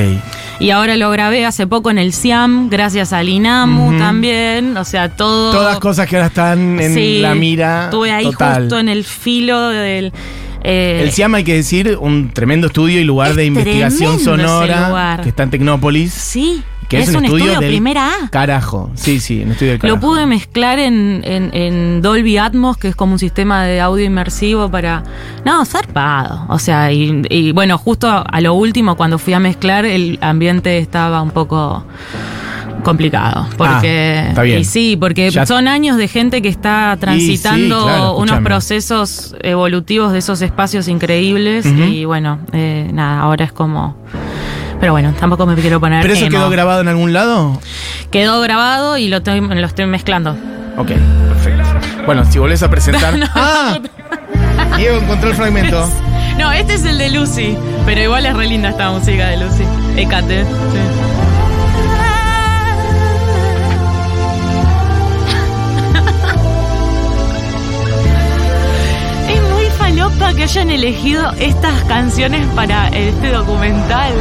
Y 0.59 0.69
ahora 0.69 0.95
lo 0.95 1.09
grabé 1.09 1.43
hace 1.45 1.65
poco 1.65 1.89
en 1.89 1.97
el 1.97 2.13
SIAM, 2.13 2.69
gracias 2.69 3.11
al 3.11 3.27
INAMU 3.27 3.97
también, 3.97 4.77
o 4.77 4.85
sea, 4.85 5.09
todo... 5.09 5.51
Todas 5.51 5.79
cosas 5.79 6.07
que 6.07 6.15
ahora 6.17 6.27
están 6.27 6.79
en 6.79 6.93
Sí, 6.93 7.19
la 7.19 7.33
mira. 7.33 7.85
Estuve 7.85 8.11
ahí 8.11 8.25
total. 8.25 8.61
justo 8.61 8.77
en 8.79 8.87
el 8.87 9.03
filo 9.03 9.69
del... 9.69 10.13
eh, 10.63 10.99
El 11.03 11.11
CIAM, 11.11 11.33
hay 11.33 11.43
que 11.43 11.55
decir, 11.55 11.97
un 11.99 12.29
tremendo 12.31 12.67
estudio 12.67 13.01
y 13.01 13.03
lugar 13.03 13.31
Es 13.31 13.35
de 13.37 13.45
investigación 13.45 14.19
sonora 14.19 14.89
lugar. 14.89 15.21
que 15.23 15.29
está 15.29 15.41
en 15.43 15.49
Tecnópolis. 15.49 16.13
Sí, 16.13 16.63
Que 16.87 16.99
es, 16.99 17.09
es, 17.09 17.15
un, 17.15 17.25
estudio, 17.25 17.59
del 17.59 17.69
primera 17.69 18.07
A. 18.07 18.29
Carajo. 18.29 18.91
Sí, 18.95 19.19
sí, 19.19 19.41
un 19.43 19.51
estudio 19.51 19.71
del 19.73 19.79
carajo. 19.81 19.95
Lo 19.95 20.01
pude 20.01 20.25
mezclar 20.25 20.79
en, 20.79 21.21
en- 21.25 21.49
en 21.53 22.01
Dolby 22.01 22.37
Atmos, 22.37 22.77
que 22.77 22.89
es 22.89 22.95
como 22.95 23.13
un 23.13 23.19
sistema 23.19 23.63
de 23.63 23.79
audio 23.81 24.05
inmersivo 24.05 24.69
para... 24.69 25.03
No, 25.45 25.63
zarpado. 25.65 26.45
O 26.49 26.59
sea, 26.59 26.91
y, 26.91 27.21
y 27.29 27.51
bueno, 27.51 27.77
justo 27.77 28.07
a 28.09 28.41
lo 28.41 28.53
último, 28.53 28.95
cuando 28.95 29.17
fui 29.19 29.33
a 29.33 29.39
mezclar, 29.39 29.85
el 29.85 30.17
ambiente 30.21 30.77
estaba 30.77 31.21
un 31.21 31.31
poco 31.31 31.83
complicado. 32.83 33.47
Porque, 33.57 34.21
Ah, 34.25 34.29
está 34.29 34.41
bien. 34.43 34.59
Y 34.59 34.65
sí, 34.65 34.97
porque 34.99 35.29
Ya- 35.31 35.45
son 35.45 35.67
años 35.67 35.95
de 35.97 36.07
gente 36.07 36.41
que 36.41 36.49
está 36.49 36.97
transitando 36.99 37.83
claro, 37.85 38.17
unos 38.17 38.39
procesos 38.41 39.35
evolutivos 39.41 40.11
de 40.11 40.19
esos 40.19 40.41
espacios 40.41 40.87
increíbles. 40.87 41.65
Y 41.65 42.05
bueno, 42.05 42.39
eh, 42.51 42.89
nada, 42.93 43.21
ahora 43.21 43.45
es 43.45 43.51
como... 43.53 43.95
Pero 44.79 44.91
bueno, 44.91 45.13
tampoco 45.19 45.45
me 45.45 45.55
quiero 45.55 45.79
poner... 45.79 46.01
¿Pero 46.01 46.13
eso 46.13 46.25
emo. 46.25 46.37
quedó 46.37 46.49
grabado 46.49 46.81
en 46.81 46.87
algún 46.87 47.13
lado? 47.13 47.59
Quedó 48.11 48.41
grabado 48.41 48.97
y 48.97 49.07
lo 49.07 49.17
estoy, 49.17 49.39
lo 49.41 49.65
estoy 49.65 49.85
mezclando. 49.85 50.31
Ok, 50.77 50.87
perfecto. 50.87 51.63
Bueno, 52.05 52.25
si 52.25 52.39
volvés 52.39 52.63
a 52.63 52.69
presentar. 52.69 53.13
¡Ah! 53.35 53.79
Diego 54.77 54.97
encontró 54.97 55.29
el 55.29 55.35
fragmento. 55.35 55.87
No, 56.37 56.51
este 56.51 56.73
es 56.73 56.83
el 56.83 56.97
de 56.97 57.11
Lucy, 57.11 57.55
pero 57.85 58.01
igual 58.01 58.25
es 58.25 58.35
re 58.35 58.47
linda 58.47 58.69
esta 58.69 58.89
música 58.89 59.27
de 59.27 59.37
Lucy. 59.37 59.63
Ecate. 59.97 60.43
sí. 60.43 60.47
Es 69.29 69.41
muy 69.53 69.65
falopa 69.77 70.33
que 70.33 70.43
hayan 70.43 70.69
elegido 70.71 71.31
estas 71.39 71.81
canciones 71.83 72.45
para 72.55 72.87
este 72.89 73.31
documental. 73.31 74.11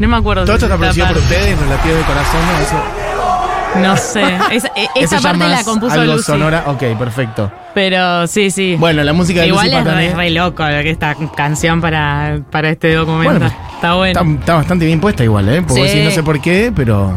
No 0.00 0.08
me 0.08 0.16
acuerdo. 0.16 0.44
Todo 0.44 0.54
esto 0.56 0.66
está 0.66 0.74
es 0.74 0.80
producido 0.80 1.06
por 1.08 1.16
ustedes, 1.18 1.60
los 1.60 1.68
latidos 1.68 1.98
de 1.98 2.04
corazón. 2.04 2.40
¿no? 2.46 2.60
Eso, 2.60 3.80
No 3.88 3.96
sé. 3.96 4.22
Esa, 4.56 4.68
e- 4.74 4.88
esa 4.96 5.20
parte 5.20 5.46
la 5.48 5.62
compuso 5.62 5.94
algo 5.94 6.14
Lucy. 6.14 6.24
sonora. 6.24 6.64
Ok, 6.66 6.82
perfecto. 6.98 7.52
Pero 7.74 8.26
sí, 8.26 8.50
sí. 8.50 8.74
Bueno, 8.76 9.04
la 9.04 9.12
música 9.12 9.42
de 9.42 9.46
Igual 9.48 9.66
Lucy 9.66 9.76
es 9.76 9.84
re, 9.84 9.90
Patané 9.90 10.14
re 10.14 10.30
loco 10.30 10.66
esta 10.66 11.14
canción 11.36 11.80
para, 11.80 12.40
para 12.50 12.70
este 12.70 12.94
documento. 12.94 13.30
Bueno, 13.38 13.46
está 13.74 13.94
bueno. 13.94 14.20
está, 14.20 14.32
está 14.40 14.54
bastante 14.54 14.86
bien 14.86 15.00
puesta 15.00 15.22
igual, 15.22 15.48
¿eh? 15.48 15.62
Porque 15.62 15.82
Sí. 15.82 15.88
decís, 15.88 16.04
no 16.06 16.10
sé 16.10 16.22
por 16.24 16.40
qué, 16.40 16.72
pero... 16.74 17.12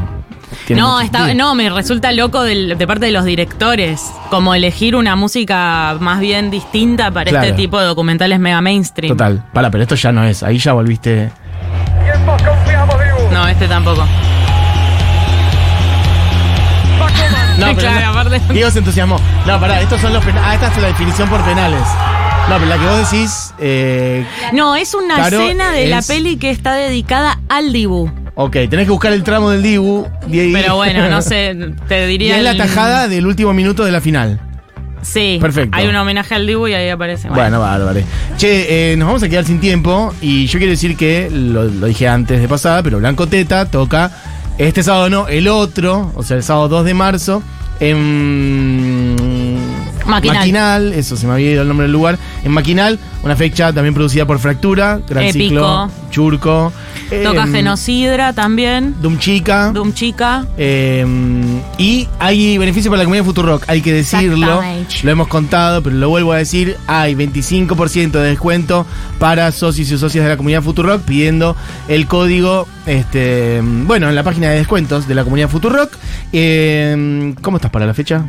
no, 0.70 1.02
está, 1.02 1.34
no, 1.34 1.56
me 1.56 1.70
resulta 1.72 2.12
loco 2.12 2.44
del- 2.44 2.78
de 2.78 2.86
parte 2.88 3.08
de 3.08 3.12
los 3.14 3.26
directores, 3.26 4.12
como 4.30 4.54
elegir 4.54 4.96
una 4.96 5.16
música 5.16 5.96
más 6.00 6.20
bien 6.20 6.52
distinta 6.52 7.10
para 7.12 7.32
Claro. 7.32 7.46
este 7.48 7.58
tipo 7.58 7.80
de 7.80 7.86
documentales 7.88 8.40
mega 8.40 8.62
mainstream. 8.62 9.14
Total. 9.16 9.44
Para, 9.54 9.72
pero 9.72 9.84
esto 9.84 9.96
ya 9.96 10.12
no 10.12 10.24
es. 10.26 10.44
Ahí 10.44 10.58
ya 10.60 10.74
volviste... 10.74 11.32
Este 13.54 13.68
tampoco. 13.68 14.04
No, 17.60 17.68
pero 17.68 17.76
Claro, 17.78 18.10
aparte- 18.20 18.42
Diego 18.52 18.72
se 18.72 18.80
entusiasmó. 18.80 19.20
No, 19.46 19.60
pará, 19.60 19.80
estos 19.82 20.02
son 20.02 20.12
los 20.12 20.24
penales. 20.26 20.44
Ah, 20.50 20.54
esta 20.56 20.68
es 20.70 20.78
la 20.82 20.88
definición 20.88 21.30
por 21.30 21.42
penales. 21.46 21.82
No, 22.50 22.56
pero 22.58 22.66
la 22.66 22.78
que 22.78 22.86
vos 22.86 23.12
decís. 23.12 23.54
Eh, 23.60 24.26
No, 24.54 24.76
es 24.76 24.94
una 24.96 25.28
escena 25.28 25.72
de 25.72 25.88
la 25.88 26.02
peli 26.02 26.38
que 26.38 26.50
está 26.50 26.74
dedicada 26.74 27.40
al 27.50 27.72
Dibu. 27.72 28.12
Ok, 28.36 28.54
tenés 28.70 28.86
que 28.86 28.92
buscar 28.92 29.14
el 29.14 29.24
tramo 29.24 29.52
del 29.52 29.62
Dibu. 29.62 30.08
Pero 30.32 30.76
bueno, 30.78 31.08
no 31.10 31.22
sé, 31.22 31.56
te 31.88 32.06
Y 32.06 32.08
diría. 32.08 32.38
es 32.38 32.44
la 32.44 32.58
tajada 32.58 33.08
del 33.08 33.28
último 33.28 33.54
minuto 33.54 33.86
de 33.86 33.92
la 33.92 34.02
final. 34.02 34.40
Sí. 35.04 35.38
Perfecto. 35.40 35.78
Hay 35.78 35.88
un 35.88 35.96
homenaje 35.96 36.36
al 36.36 36.48
Dibu 36.48 36.68
y 36.68 36.74
ahí 36.74 36.90
aparece. 36.90 37.30
Bueno, 37.30 37.60
bárbaro. 37.60 38.02
Che, 38.38 38.92
eh, 38.92 38.98
nos 38.98 39.08
vamos 39.08 39.24
a 39.24 39.30
quedar 39.30 39.46
sin 39.46 39.60
tiempo 39.60 40.14
y 40.22 40.48
yo 40.48 40.58
quiero 40.60 40.72
decir 40.72 40.98
que, 40.98 41.30
lo, 41.32 41.66
lo 41.66 41.88
dije 41.88 42.08
antes 42.08 42.42
de 42.42 42.48
pasada, 42.48 42.82
pero 42.84 43.00
Blanco 43.00 43.28
Teta 43.28 43.66
toca 43.66 44.12
este 44.58 44.84
sábado 44.84 45.10
no, 45.10 45.28
el 45.28 45.48
otro, 45.48 46.12
o 46.16 46.24
sea, 46.24 46.38
el 46.38 46.44
sábado 46.44 46.70
2 46.70 46.86
de 46.86 46.94
marzo, 46.94 47.44
en 47.80 49.16
Maquinal. 50.06 50.94
eso 50.94 51.18
se 51.18 51.26
me 51.26 51.34
había 51.34 51.52
ido 51.52 51.62
el 51.64 51.68
nombre 51.68 51.86
del 51.86 51.92
lugar, 51.92 52.20
en 52.44 52.52
Maquinal, 52.52 53.00
una 53.24 53.36
fecha 53.36 53.72
también 53.72 53.94
producida 53.94 54.26
por 54.26 54.38
Fractura, 54.40 55.00
Gran 55.08 55.24
Épico. 55.24 55.44
Ciclo, 55.44 55.92
Churco, 56.12 56.74
Toca 57.24 57.44
em, 57.44 57.54
Genocidra 57.54 58.34
también. 58.34 58.96
Doom 59.02 59.18
Chica. 59.18 59.72
Doom 59.74 59.94
Chica. 59.94 60.46
Eh, 60.58 61.06
y 61.78 62.08
hay 62.20 62.58
beneficio 62.58 62.90
para 62.92 63.00
la 63.00 63.06
comunidad 63.06 63.26
Futurock, 63.26 63.64
hay 63.68 63.82
que 63.82 63.94
decirlo. 63.94 64.62
Lo 65.04 65.12
hemos 65.12 65.28
contado, 65.28 65.82
pero 65.82 65.96
lo 65.96 66.10
vuelvo 66.10 66.34
a 66.34 66.38
decir. 66.38 66.78
Hay 66.88 67.16
25% 67.16 68.12
de 68.12 68.30
descuento 68.30 68.86
para 69.20 69.52
socios 69.52 69.90
y 69.92 69.98
socias 69.98 70.24
de 70.24 70.30
la 70.30 70.38
comunidad 70.38 70.62
Futurock 70.62 71.04
pidiendo 71.04 71.56
el 71.88 72.08
código, 72.08 72.68
este, 72.86 73.62
bueno, 73.64 74.10
en 74.10 74.16
la 74.16 74.24
página 74.24 74.50
de 74.50 74.58
descuentos 74.58 75.08
de 75.08 75.16
la 75.16 75.24
comunidad 75.24 75.50
Futurock. 75.50 75.94
Eh, 76.32 77.34
¿Cómo 77.42 77.58
estás 77.58 77.72
para 77.72 77.86
la 77.86 77.94
fecha? 77.94 78.26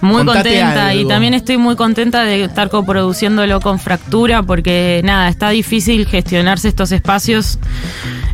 Muy 0.00 0.24
Contate 0.24 0.50
contenta 0.50 0.94
y 0.94 1.06
también 1.06 1.34
estoy 1.34 1.56
muy 1.56 1.76
contenta 1.76 2.22
de 2.22 2.44
estar 2.44 2.68
coproduciéndolo 2.68 3.60
con 3.60 3.78
Fractura 3.78 4.27
porque 4.46 5.00
nada, 5.04 5.28
está 5.28 5.50
difícil 5.50 6.06
gestionarse 6.06 6.68
estos 6.68 6.92
espacios. 6.92 7.58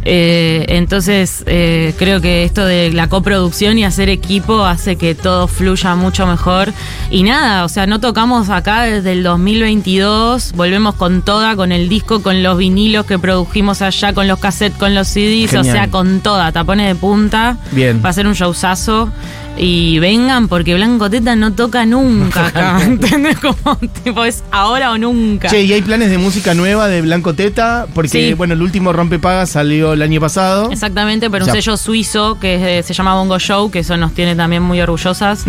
Eh, 0.07 0.67
entonces 0.69 1.43
eh, 1.47 1.95
creo 1.99 2.21
que 2.21 2.45
esto 2.45 2.65
de 2.67 2.93
la 2.93 3.09
coproducción 3.09 3.79
y 3.79 3.85
hacer 3.85 4.09
equipo 4.09 4.65
hace 4.65 4.97
que 4.97 5.15
todo 5.15 5.49
fluya 5.49 5.95
mucho 5.95 6.27
mejor. 6.27 6.73
Y 7.11 7.23
nada, 7.23 7.65
o 7.65 7.69
sea, 7.69 7.87
no 7.87 8.01
tocamos 8.01 8.51
acá 8.51 8.83
desde 8.83 9.13
el 9.13 9.23
2022, 9.23 10.53
volvemos 10.55 10.95
con 10.95 11.23
toda, 11.23 11.57
con 11.57 11.73
el 11.73 11.89
disco, 11.89 12.23
con 12.23 12.43
los 12.43 12.59
vinilos 12.59 13.07
que 13.07 13.19
produjimos 13.19 13.83
allá, 13.83 14.13
con 14.13 14.29
los 14.29 14.39
cassettes, 14.39 14.79
con 14.79 14.95
los 14.95 15.09
CDs, 15.09 15.55
o 15.55 15.65
sea, 15.65 15.89
con 15.91 16.21
toda, 16.21 16.53
tapones 16.53 16.87
de 16.89 16.95
punta. 16.95 17.57
Bien. 17.73 18.01
Va 18.05 18.11
a 18.11 18.13
ser 18.13 18.27
un 18.27 18.35
showzazo. 18.35 19.11
Y 19.57 20.01
vengan 20.01 20.49
porque 20.49 20.75
Blanco 20.75 21.09
Teta 21.09 21.37
no 21.37 21.53
toca 21.53 21.87
nunca 21.87 22.47
acá. 22.49 22.83
¿Entendés? 22.83 23.39
Como 23.39 23.77
tipo 24.03 24.25
es 24.25 24.43
ahora 24.51 24.91
o 24.91 24.99
nunca. 24.99 25.49
Che, 25.49 25.63
¿y 25.63 25.73
hay 25.73 25.81
planes 25.81 26.11
de 26.11 26.19
música 26.19 26.55
nueva 26.55 26.89
de 26.89 27.03
Blanco 27.03 27.35
Teta? 27.35 27.87
Porque, 27.95 28.09
Sí. 28.09 28.35
bueno, 28.35 28.55
el 28.55 28.63
último 28.63 28.93
Rompepaga 28.93 29.47
salió 29.47 29.94
el 29.95 30.03
año 30.03 30.21
pasado. 30.21 30.71
Exactamente, 30.71 31.31
pero 31.31 31.45
O 31.45 31.49
un 31.49 31.55
sello 31.55 31.77
suizo 31.77 32.39
que 32.39 32.83
se 32.85 32.95
llama 32.95 33.15
Bongo 33.15 33.39
Show, 33.39 33.71
que 33.71 33.81
eso 33.81 33.97
nos 33.97 34.13
tiene 34.15 34.35
también 34.37 34.63
muy 34.63 34.81
orgullosas. 34.81 35.45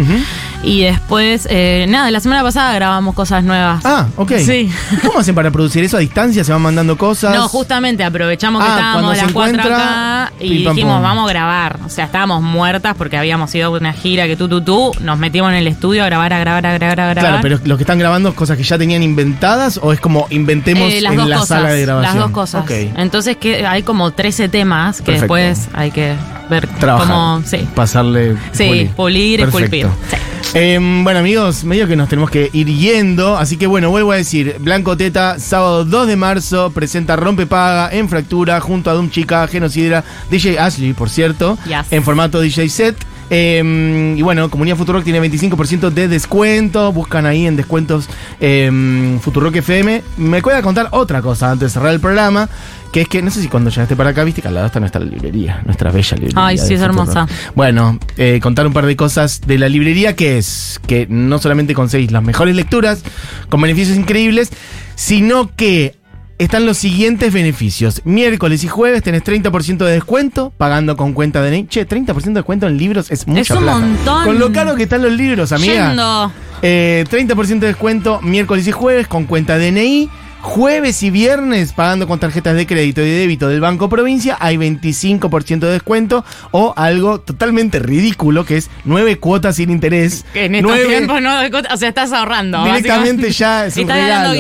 Y 0.64 0.82
después, 0.84 1.48
eh, 1.50 1.86
nada, 1.90 2.10
la 2.12 2.20
semana 2.20 2.42
pasada 2.44 2.74
grabamos 2.74 3.14
cosas 3.16 3.44
nuevas. 3.44 3.82
Ah, 3.86 4.08
ok. 4.16 4.34
Sí. 4.38 4.72
¿Cómo 5.06 5.20
hacen 5.20 5.36
para 5.36 5.52
producir 5.52 5.84
eso 5.84 5.98
a 5.98 6.00
distancia? 6.00 6.44
¿Se 6.44 6.52
van 6.52 6.62
mandando 6.62 6.98
cosas? 6.98 7.36
No, 7.36 7.48
justamente 7.48 8.04
aprovechamos 8.04 8.64
que 8.64 8.70
Ah, 8.70 8.74
estábamos 8.76 9.02
cuando 9.04 9.22
las 9.22 9.32
cuatro 9.34 9.62
acá 9.76 10.34
y 10.40 10.50
pim, 10.50 10.64
pam, 10.66 10.76
dijimos, 10.76 11.02
vamos 11.02 11.26
a 11.26 11.30
grabar. 11.34 11.80
O 11.86 11.90
sea, 11.90 12.06
estábamos 12.06 12.42
muertas 12.42 12.96
porque 12.98 13.18
habíamos 13.18 13.54
ido 13.54 13.68
a 13.68 13.70
una 13.78 13.94
gira 13.94 14.26
que 14.28 14.36
tú, 14.36 14.48
tú, 14.50 14.62
tú, 14.62 14.92
nos 15.02 15.18
metimos 15.20 15.52
en 15.52 15.58
el 15.58 15.68
estudio 15.68 16.04
a 16.04 16.06
grabar, 16.08 16.34
a 16.34 16.40
grabar, 16.40 16.66
a 16.66 16.74
grabar, 16.74 17.00
a 17.00 17.06
grabar. 17.14 17.18
Claro, 17.24 17.40
pero 17.42 17.60
los 17.64 17.78
que 17.78 17.84
están 17.84 18.00
grabando 18.00 18.30
es 18.30 18.36
cosas 18.36 18.58
que 18.58 18.64
ya 18.64 18.78
tenían 18.78 19.04
inventadas 19.04 19.80
o 19.82 19.94
es 19.94 20.00
como 20.00 20.28
inventemos 20.30 20.90
Eh, 20.92 20.98
en 20.98 21.30
la 21.30 21.38
cosas, 21.38 21.48
sala 21.48 21.70
de 21.70 21.82
grabación. 21.82 22.16
Las 22.16 22.24
dos 22.24 22.32
cosas. 22.32 22.64
Ok. 22.64 22.72
Entonces 22.98 23.38
que 23.38 23.66
hay 23.66 23.84
como 23.84 24.12
13 24.36 24.50
temas 24.50 24.98
que 24.98 25.14
Perfecto. 25.14 25.34
después 25.36 25.70
hay 25.74 25.92
que 25.92 26.14
ver 26.50 26.68
Trabajar. 26.68 27.08
cómo. 27.08 27.42
Sí. 27.46 27.68
Pasarle. 27.74 28.36
Sí, 28.52 28.90
pulir, 28.96 29.42
esculpir. 29.42 29.88
Sí. 30.10 30.18
Em, 30.54 31.04
bueno, 31.04 31.20
amigos, 31.20 31.64
medio 31.64 31.88
que 31.88 31.96
nos 31.96 32.10
tenemos 32.10 32.30
que 32.30 32.50
ir 32.54 32.68
yendo. 32.68 33.38
Así 33.38 33.56
que 33.58 33.66
bueno, 33.68 33.90
vuelvo 33.90 34.12
a 34.12 34.16
decir: 34.18 34.58
Blanco 34.60 34.98
Teta, 34.98 35.40
sábado 35.40 35.86
2 35.86 36.08
de 36.08 36.16
marzo, 36.18 36.72
presenta 36.72 37.16
Rompe 37.16 37.46
Paga 37.46 37.90
en 37.96 38.10
Fractura 38.10 38.60
junto 38.60 38.90
a 38.90 38.94
Doom 38.94 39.10
Chica, 39.10 39.48
Genocidra, 39.48 40.04
DJ 40.30 40.60
Ashley, 40.60 40.94
por 40.94 41.10
cierto, 41.10 41.58
Yes. 41.66 41.88
en 41.92 42.04
formato 42.04 42.42
DJ 42.42 42.68
set. 42.70 42.96
Em, 43.28 44.16
y 44.16 44.22
bueno, 44.22 44.52
Comunidad 44.52 44.78
Futurock 44.78 45.04
tiene 45.04 45.20
25% 45.20 45.90
de 45.90 46.08
descuento. 46.08 46.92
Buscan 46.94 47.26
ahí 47.26 47.48
en 47.48 47.56
descuentos 47.56 48.08
em, 48.40 49.20
Futurock 49.20 49.56
FM. 49.56 50.04
Me 50.18 50.44
cuesta 50.44 50.62
contar 50.62 50.90
otra 50.92 51.24
cosa 51.24 51.50
antes 51.50 51.70
de 51.70 51.74
cerrar 51.74 51.92
el 51.94 52.00
programa. 52.00 52.48
Que 52.92 53.02
es 53.02 53.08
que, 53.10 53.22
no 53.22 53.30
sé 53.30 53.42
si 53.42 53.48
cuando 53.50 53.70
llegaste 53.70 53.96
para 53.96 54.12
acá, 54.12 54.24
viste 54.24 54.42
que 54.42 54.48
al 54.48 54.54
lado 54.54 54.68
está 54.68 54.80
nuestra 54.80 55.02
librería, 55.02 55.62
nuestra 55.66 55.92
bella 55.92 56.16
librería. 56.16 56.46
Ay, 56.46 56.58
sí, 56.58 56.76
es 56.76 56.82
hermosa. 56.82 57.28
Bueno, 57.54 58.00
eh, 58.18 58.40
contar 58.42 58.66
un 58.68 58.74
par 58.74 58.86
de 58.86 58.96
cosas 58.96 59.42
de 59.42 59.58
la 59.58 59.68
librería, 59.68 60.16
que 60.16 60.38
es 60.38 60.80
que 60.88 61.06
no 61.10 61.38
solamente 61.40 61.74
conseguís 61.74 62.12
las 62.12 62.24
mejores 62.24 62.56
lecturas, 62.56 63.04
con 63.50 63.62
beneficios 63.62 63.98
increíbles, 63.98 64.50
sino 64.96 65.54
que 65.56 65.98
están 66.38 66.66
los 66.66 66.78
siguientes 66.78 67.32
beneficios. 67.34 68.02
Miércoles 68.06 68.64
y 68.64 68.68
jueves 68.68 69.04
tenés 69.04 69.24
30% 69.24 69.78
de 69.78 69.92
descuento, 69.92 70.52
pagando 70.58 70.98
con 70.98 71.14
cuenta 71.14 71.42
de 71.42 71.50
DNI. 71.52 71.68
Che, 71.68 71.88
30% 71.88 72.24
de 72.24 72.32
descuento 72.34 72.68
en 72.68 72.78
libros 72.78 73.10
es 73.12 73.28
mucha 73.28 73.56
un 73.56 73.64
plata. 73.64 73.80
montón. 73.80 74.24
Con 74.26 74.40
lo 74.40 74.52
caro 74.52 74.76
que 74.76 74.84
están 74.84 75.02
los 75.02 75.14
libros, 75.14 75.52
amiga. 75.52 75.90
Yendo. 75.90 76.32
Eh, 76.62 77.06
30% 77.10 77.60
de 77.60 77.68
descuento 77.68 78.22
miércoles 78.22 78.68
y 78.68 78.72
jueves 78.72 79.08
con 79.08 79.26
cuenta 79.26 79.58
DNI. 79.58 80.10
Jueves 80.46 81.02
y 81.02 81.10
viernes 81.10 81.74
pagando 81.74 82.08
con 82.08 82.20
tarjetas 82.20 82.56
de 82.56 82.68
crédito 82.68 83.02
y 83.02 83.06
de 83.06 83.18
débito 83.18 83.48
del 83.50 83.62
Banco 83.62 83.90
Provincia 83.90 84.38
hay 84.40 84.58
25% 84.58 85.58
de 85.60 85.72
descuento 85.72 86.24
o 86.52 86.72
algo 86.78 87.20
totalmente 87.20 87.80
ridículo 87.80 88.46
que 88.46 88.58
es 88.58 88.70
9 88.84 89.18
cuotas 89.18 89.56
sin 89.56 89.72
interés. 89.72 90.24
Que 90.34 90.46
en 90.46 90.54
estos 90.56 90.72
Nueve- 90.72 90.88
tiempos 90.88 91.20
no. 91.20 91.32
O 91.74 91.78
sea, 91.78 91.90
estás 91.90 92.12
ahorrando. 92.14 92.64
Directamente 92.64 93.32
ya 93.32 93.66
es 93.66 93.76
un 93.78 93.88
regalo. 93.90 94.34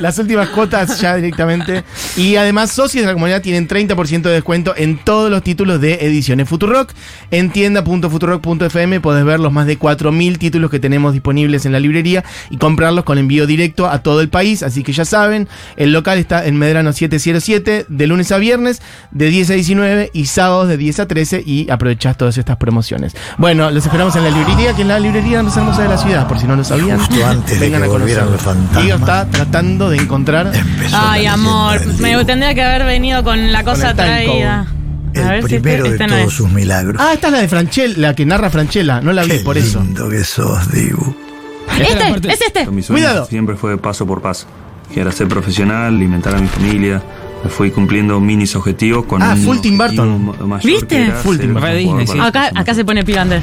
Las 0.00 0.18
últimas 0.18 0.48
cuotas 0.48 1.00
ya 1.00 1.14
directamente. 1.14 1.84
Y 2.16 2.34
además, 2.34 2.72
socios 2.72 3.02
de 3.02 3.06
la 3.06 3.12
comunidad 3.14 3.40
tienen 3.40 3.68
30% 3.68 4.22
de 4.22 4.30
descuento 4.32 4.74
en 4.76 4.98
todos 4.98 5.30
los 5.30 5.44
títulos 5.44 5.80
de 5.80 5.94
ediciones 6.04 6.48
Futurock. 6.48 6.90
En 7.30 7.50
tienda.futurock.fm 7.52 9.00
podés 9.00 9.24
ver 9.24 9.38
los 9.38 9.52
más 9.52 9.66
de 9.68 9.78
4.000 9.78 10.38
títulos 10.38 10.72
que 10.72 10.80
tenemos 10.80 11.12
disponibles 11.12 11.66
en 11.66 11.72
la 11.72 11.78
librería 11.78 12.24
y 12.50 12.56
comprarlos 12.56 13.04
con 13.04 13.16
envío 13.18 13.46
directo 13.46 13.88
a 13.88 14.02
todo 14.02 14.20
el 14.20 14.28
país. 14.28 14.64
Así 14.64 14.82
que 14.82 14.92
ya 14.92 15.04
saben, 15.04 15.48
el 15.76 15.92
local 15.92 16.18
está 16.18 16.46
en 16.46 16.56
Medrano 16.56 16.92
707 16.92 17.86
de 17.88 18.06
lunes 18.06 18.32
a 18.32 18.38
viernes 18.38 18.82
de 19.10 19.28
10 19.28 19.50
a 19.50 19.52
19 19.54 20.10
y 20.12 20.26
sábados 20.26 20.68
de 20.68 20.76
10 20.76 21.00
a 21.00 21.06
13 21.06 21.42
y 21.44 21.70
aprovechás 21.70 22.16
todas 22.16 22.38
estas 22.38 22.56
promociones. 22.56 23.14
Bueno, 23.38 23.70
los 23.70 23.84
esperamos 23.84 24.14
en 24.16 24.24
la 24.24 24.30
librería, 24.30 24.74
que 24.74 24.82
es 24.82 24.88
la 24.88 24.98
librería 25.00 25.42
más 25.42 25.56
hermosa 25.56 25.82
de 25.82 25.88
la 25.88 25.98
ciudad, 25.98 26.26
por 26.28 26.38
si 26.38 26.46
no 26.46 26.56
lo 26.56 26.64
sabían. 26.64 26.98
Justo 26.98 27.26
antes 27.26 27.58
de 27.58 27.66
Vengan 27.66 27.82
que 27.82 27.86
a 27.86 27.90
conocerlo. 27.90 28.30
los 28.32 28.40
fantasmas. 28.42 28.82
Guido 28.84 28.96
está 28.96 29.26
tratando 29.26 29.90
de 29.90 29.96
encontrar 29.98 30.52
Ay, 30.92 31.26
amor. 31.26 31.80
del 31.80 32.00
Me 32.00 32.24
tendría 32.24 32.54
que 32.54 32.62
haber 32.62 32.84
venido 32.86 33.22
con 33.24 33.52
la 33.52 33.64
cosa 33.64 33.94
traída. 33.94 34.66
A 35.14 35.18
el 35.20 35.28
ver 35.28 35.42
si 35.42 35.48
primero 35.58 35.84
este, 35.84 35.88
de 35.88 35.94
este 35.96 36.06
no 36.06 36.14
todos 36.16 36.28
es. 36.32 36.36
sus 36.38 36.50
milagros. 36.50 36.96
Ah, 36.98 37.10
esta 37.12 37.26
es 37.26 37.32
la 37.34 37.40
de 37.40 37.48
Franchella, 37.48 37.94
la 37.98 38.14
que 38.14 38.24
narra 38.24 38.48
Franchella. 38.48 39.00
No 39.02 39.12
la 39.12 39.24
vi 39.24 39.28
Qué 39.30 39.38
por 39.40 39.58
eso. 39.58 39.80
lindo 39.80 40.08
que 40.08 40.24
sos, 40.24 40.72
Dibu. 40.72 41.14
Este, 41.78 42.32
es 42.32 42.40
este. 42.40 42.66
Cuidado. 42.86 43.26
siempre 43.26 43.56
fue 43.56 43.76
paso 43.78 44.06
por 44.06 44.22
paso. 44.22 44.46
Que 44.92 45.00
era 45.00 45.10
ser 45.12 45.28
profesional, 45.28 45.94
alimentar 45.94 46.34
a 46.34 46.38
mi 46.38 46.48
familia. 46.48 47.02
Me 47.42 47.50
fui 47.50 47.70
cumpliendo 47.70 48.20
minis 48.20 48.54
objetivos 48.54 49.04
con 49.06 49.22
Ah, 49.22 49.32
un 49.34 49.42
full 49.42 49.58
Tim 49.58 49.76
Burton. 49.78 50.60
¿Viste? 50.62 51.10
Full 51.12 51.38
Tim 51.38 51.54
Burton. 51.54 52.20
Acá, 52.20 52.74
se 52.74 52.84
pone. 52.84 53.02
Toque 53.04 53.16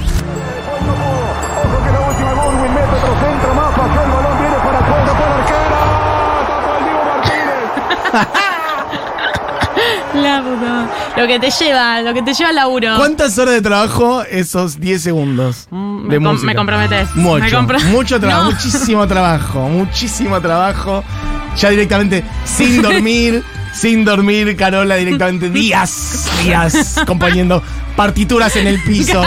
la 10.22 10.44
puta. 10.44 10.90
Lo 11.22 11.28
que 11.28 11.40
te 11.40 11.50
lleva, 11.52 12.02
lo 12.02 12.14
que 12.14 12.22
te 12.22 12.34
lleva 12.34 12.50
al 12.50 12.56
laburo. 12.56 12.96
¿Cuántas 12.98 13.38
horas 13.38 13.54
de 13.56 13.62
trabajo 13.62 14.24
esos 14.24 14.80
10 14.80 15.02
segundos? 15.02 15.68
Mm, 15.70 16.10
de 16.10 16.20
me 16.20 16.26
com- 16.26 16.34
música? 16.34 16.46
me 16.48 16.56
comprometes. 16.56 17.16
Mucho. 17.16 17.44
Me 17.44 17.52
compro- 17.52 17.84
Mucho 17.86 18.20
trabajo, 18.20 18.44
No. 18.46 18.52
muchísimo 18.52 19.08
trabajo, 19.08 19.70
muchísimo 19.70 20.42
trabajo. 20.42 21.04
Ya 21.58 21.70
directamente 21.70 22.24
sin 22.46 22.82
dormir, 22.82 23.44
sin 23.74 24.06
dormir, 24.06 24.56
Carola, 24.56 24.96
directamente 24.96 25.50
días, 25.50 26.26
días, 26.44 26.96
componiendo 27.06 27.62
partituras 27.96 28.56
en 28.56 28.66
el 28.68 28.82
piso. 28.82 29.22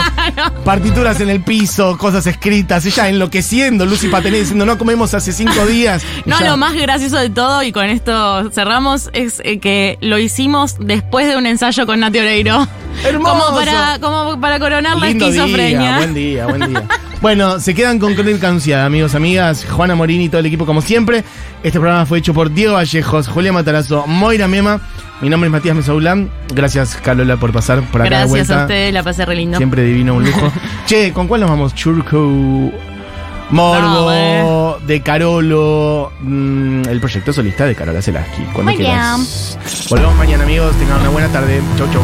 Partituras 0.65 1.19
en 1.21 1.29
el 1.29 1.41
piso, 1.43 1.95
cosas 1.97 2.25
escritas. 2.25 2.83
Ella 2.85 3.07
enloqueciendo, 3.07 3.85
Lucy 3.85 4.07
Patené 4.07 4.39
diciendo, 4.39 4.65
no 4.65 4.77
comemos 4.79 5.13
hace 5.13 5.31
cinco 5.31 5.65
días. 5.67 6.01
No, 6.25 6.39
ya- 6.39 6.49
lo 6.49 6.57
más 6.57 6.73
gracioso 6.73 7.17
de 7.17 7.29
todo, 7.29 7.61
y 7.61 7.71
con 7.71 7.85
esto 7.85 8.49
cerramos, 8.51 9.09
es 9.13 9.41
eh, 9.45 9.59
que 9.59 9.97
lo 10.01 10.17
hicimos 10.17 10.75
después 10.79 11.27
de 11.27 11.37
un 11.37 11.45
ensayo 11.45 11.85
con 11.85 11.99
Nati 11.99 12.17
Oreiro. 12.19 12.67
¡Hermoso! 13.05 13.45
Como 13.45 13.55
para, 13.57 13.99
como 13.99 14.39
para 14.41 14.59
coronar 14.59 14.97
la 14.97 15.09
esquizofrenia. 15.09 15.79
Día, 15.79 15.97
buen 15.97 16.13
día, 16.15 16.45
buen 16.47 16.69
día. 16.73 16.83
Bueno, 17.23 17.57
se 17.61 17.73
quedan 17.73 17.99
con 17.99 18.15
Crónica 18.15 18.49
Anunciada, 18.49 18.85
amigos, 18.85 19.15
amigas. 19.15 19.63
Juana 19.63 19.95
Morini 19.95 20.25
y 20.25 20.29
todo 20.29 20.39
el 20.39 20.45
equipo, 20.45 20.65
como 20.65 20.81
siempre. 20.81 21.23
Este 21.63 21.79
programa 21.79 22.05
fue 22.05 22.17
hecho 22.19 22.33
por 22.33 22.51
Diego 22.53 22.73
Vallejos, 22.73 23.29
Julia 23.29 23.53
Matarazo, 23.53 24.05
Moira 24.07 24.49
Mema. 24.49 24.81
Mi 25.21 25.29
nombre 25.29 25.47
es 25.47 25.51
Matías 25.53 25.73
Mesaulán. 25.73 26.29
Gracias, 26.53 26.97
Calola, 26.97 27.37
por 27.37 27.53
pasar 27.53 27.79
por 27.83 28.01
acá 28.01 28.03
de 28.03 28.09
Gracias 28.09 28.29
vuelta. 28.29 28.59
a 28.59 28.61
ustedes, 28.63 28.93
la 28.93 29.03
pasé 29.03 29.25
re 29.25 29.37
lindo. 29.37 29.55
Siempre 29.55 29.83
divino, 29.83 30.15
un 30.15 30.25
lujo. 30.25 30.51
che, 30.85 31.13
¿con 31.13 31.29
cuál 31.29 31.39
nos 31.39 31.49
vamos? 31.49 31.73
Churco. 31.73 32.19
Morbo, 33.51 34.11
No, 34.11 34.77
de 34.85 35.01
Carolo, 35.01 36.11
mm, 36.19 36.89
el 36.89 36.99
proyecto 36.99 37.31
solista 37.31 37.65
de 37.65 37.73
Carola 37.73 38.01
Selaski. 38.01 38.41
Cuando 38.51 38.63
Muy 38.63 38.75
quieras. 38.75 39.57
Volvemos 39.89 40.15
mañana, 40.17 40.43
amigos. 40.43 40.75
Tengan 40.75 40.99
una 40.99 41.09
buena 41.09 41.29
tarde. 41.29 41.61
Chau, 41.77 41.87
chau. 41.89 42.01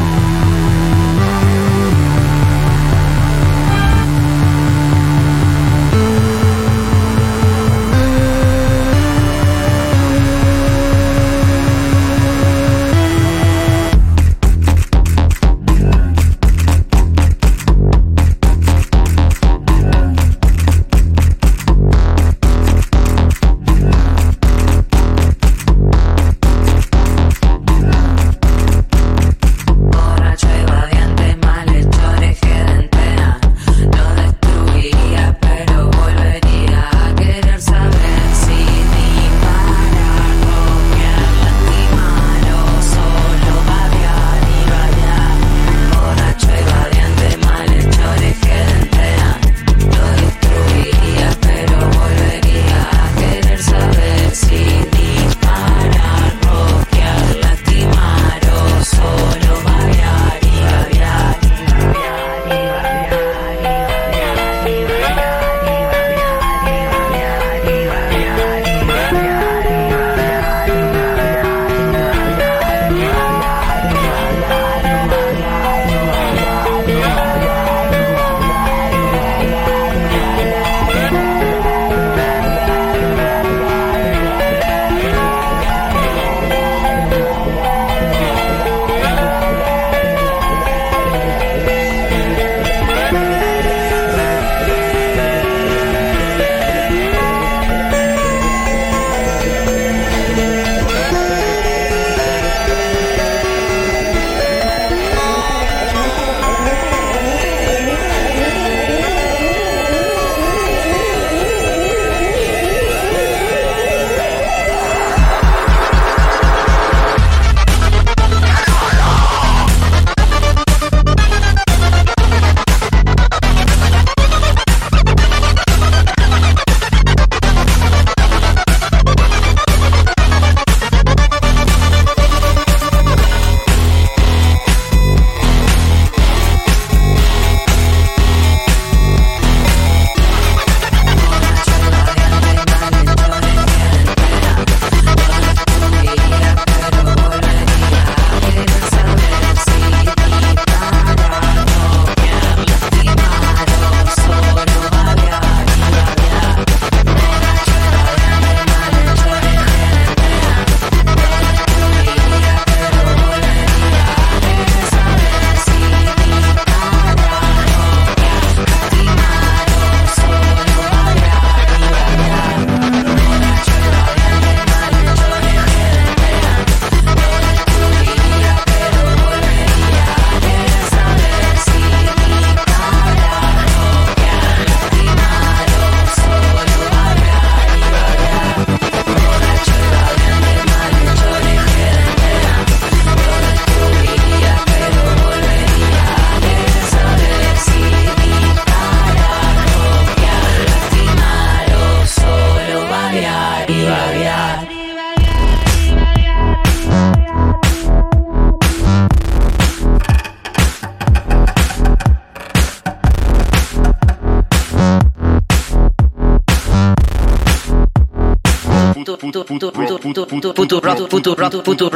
futuro, 220.95 221.35
futuro. 221.63 221.87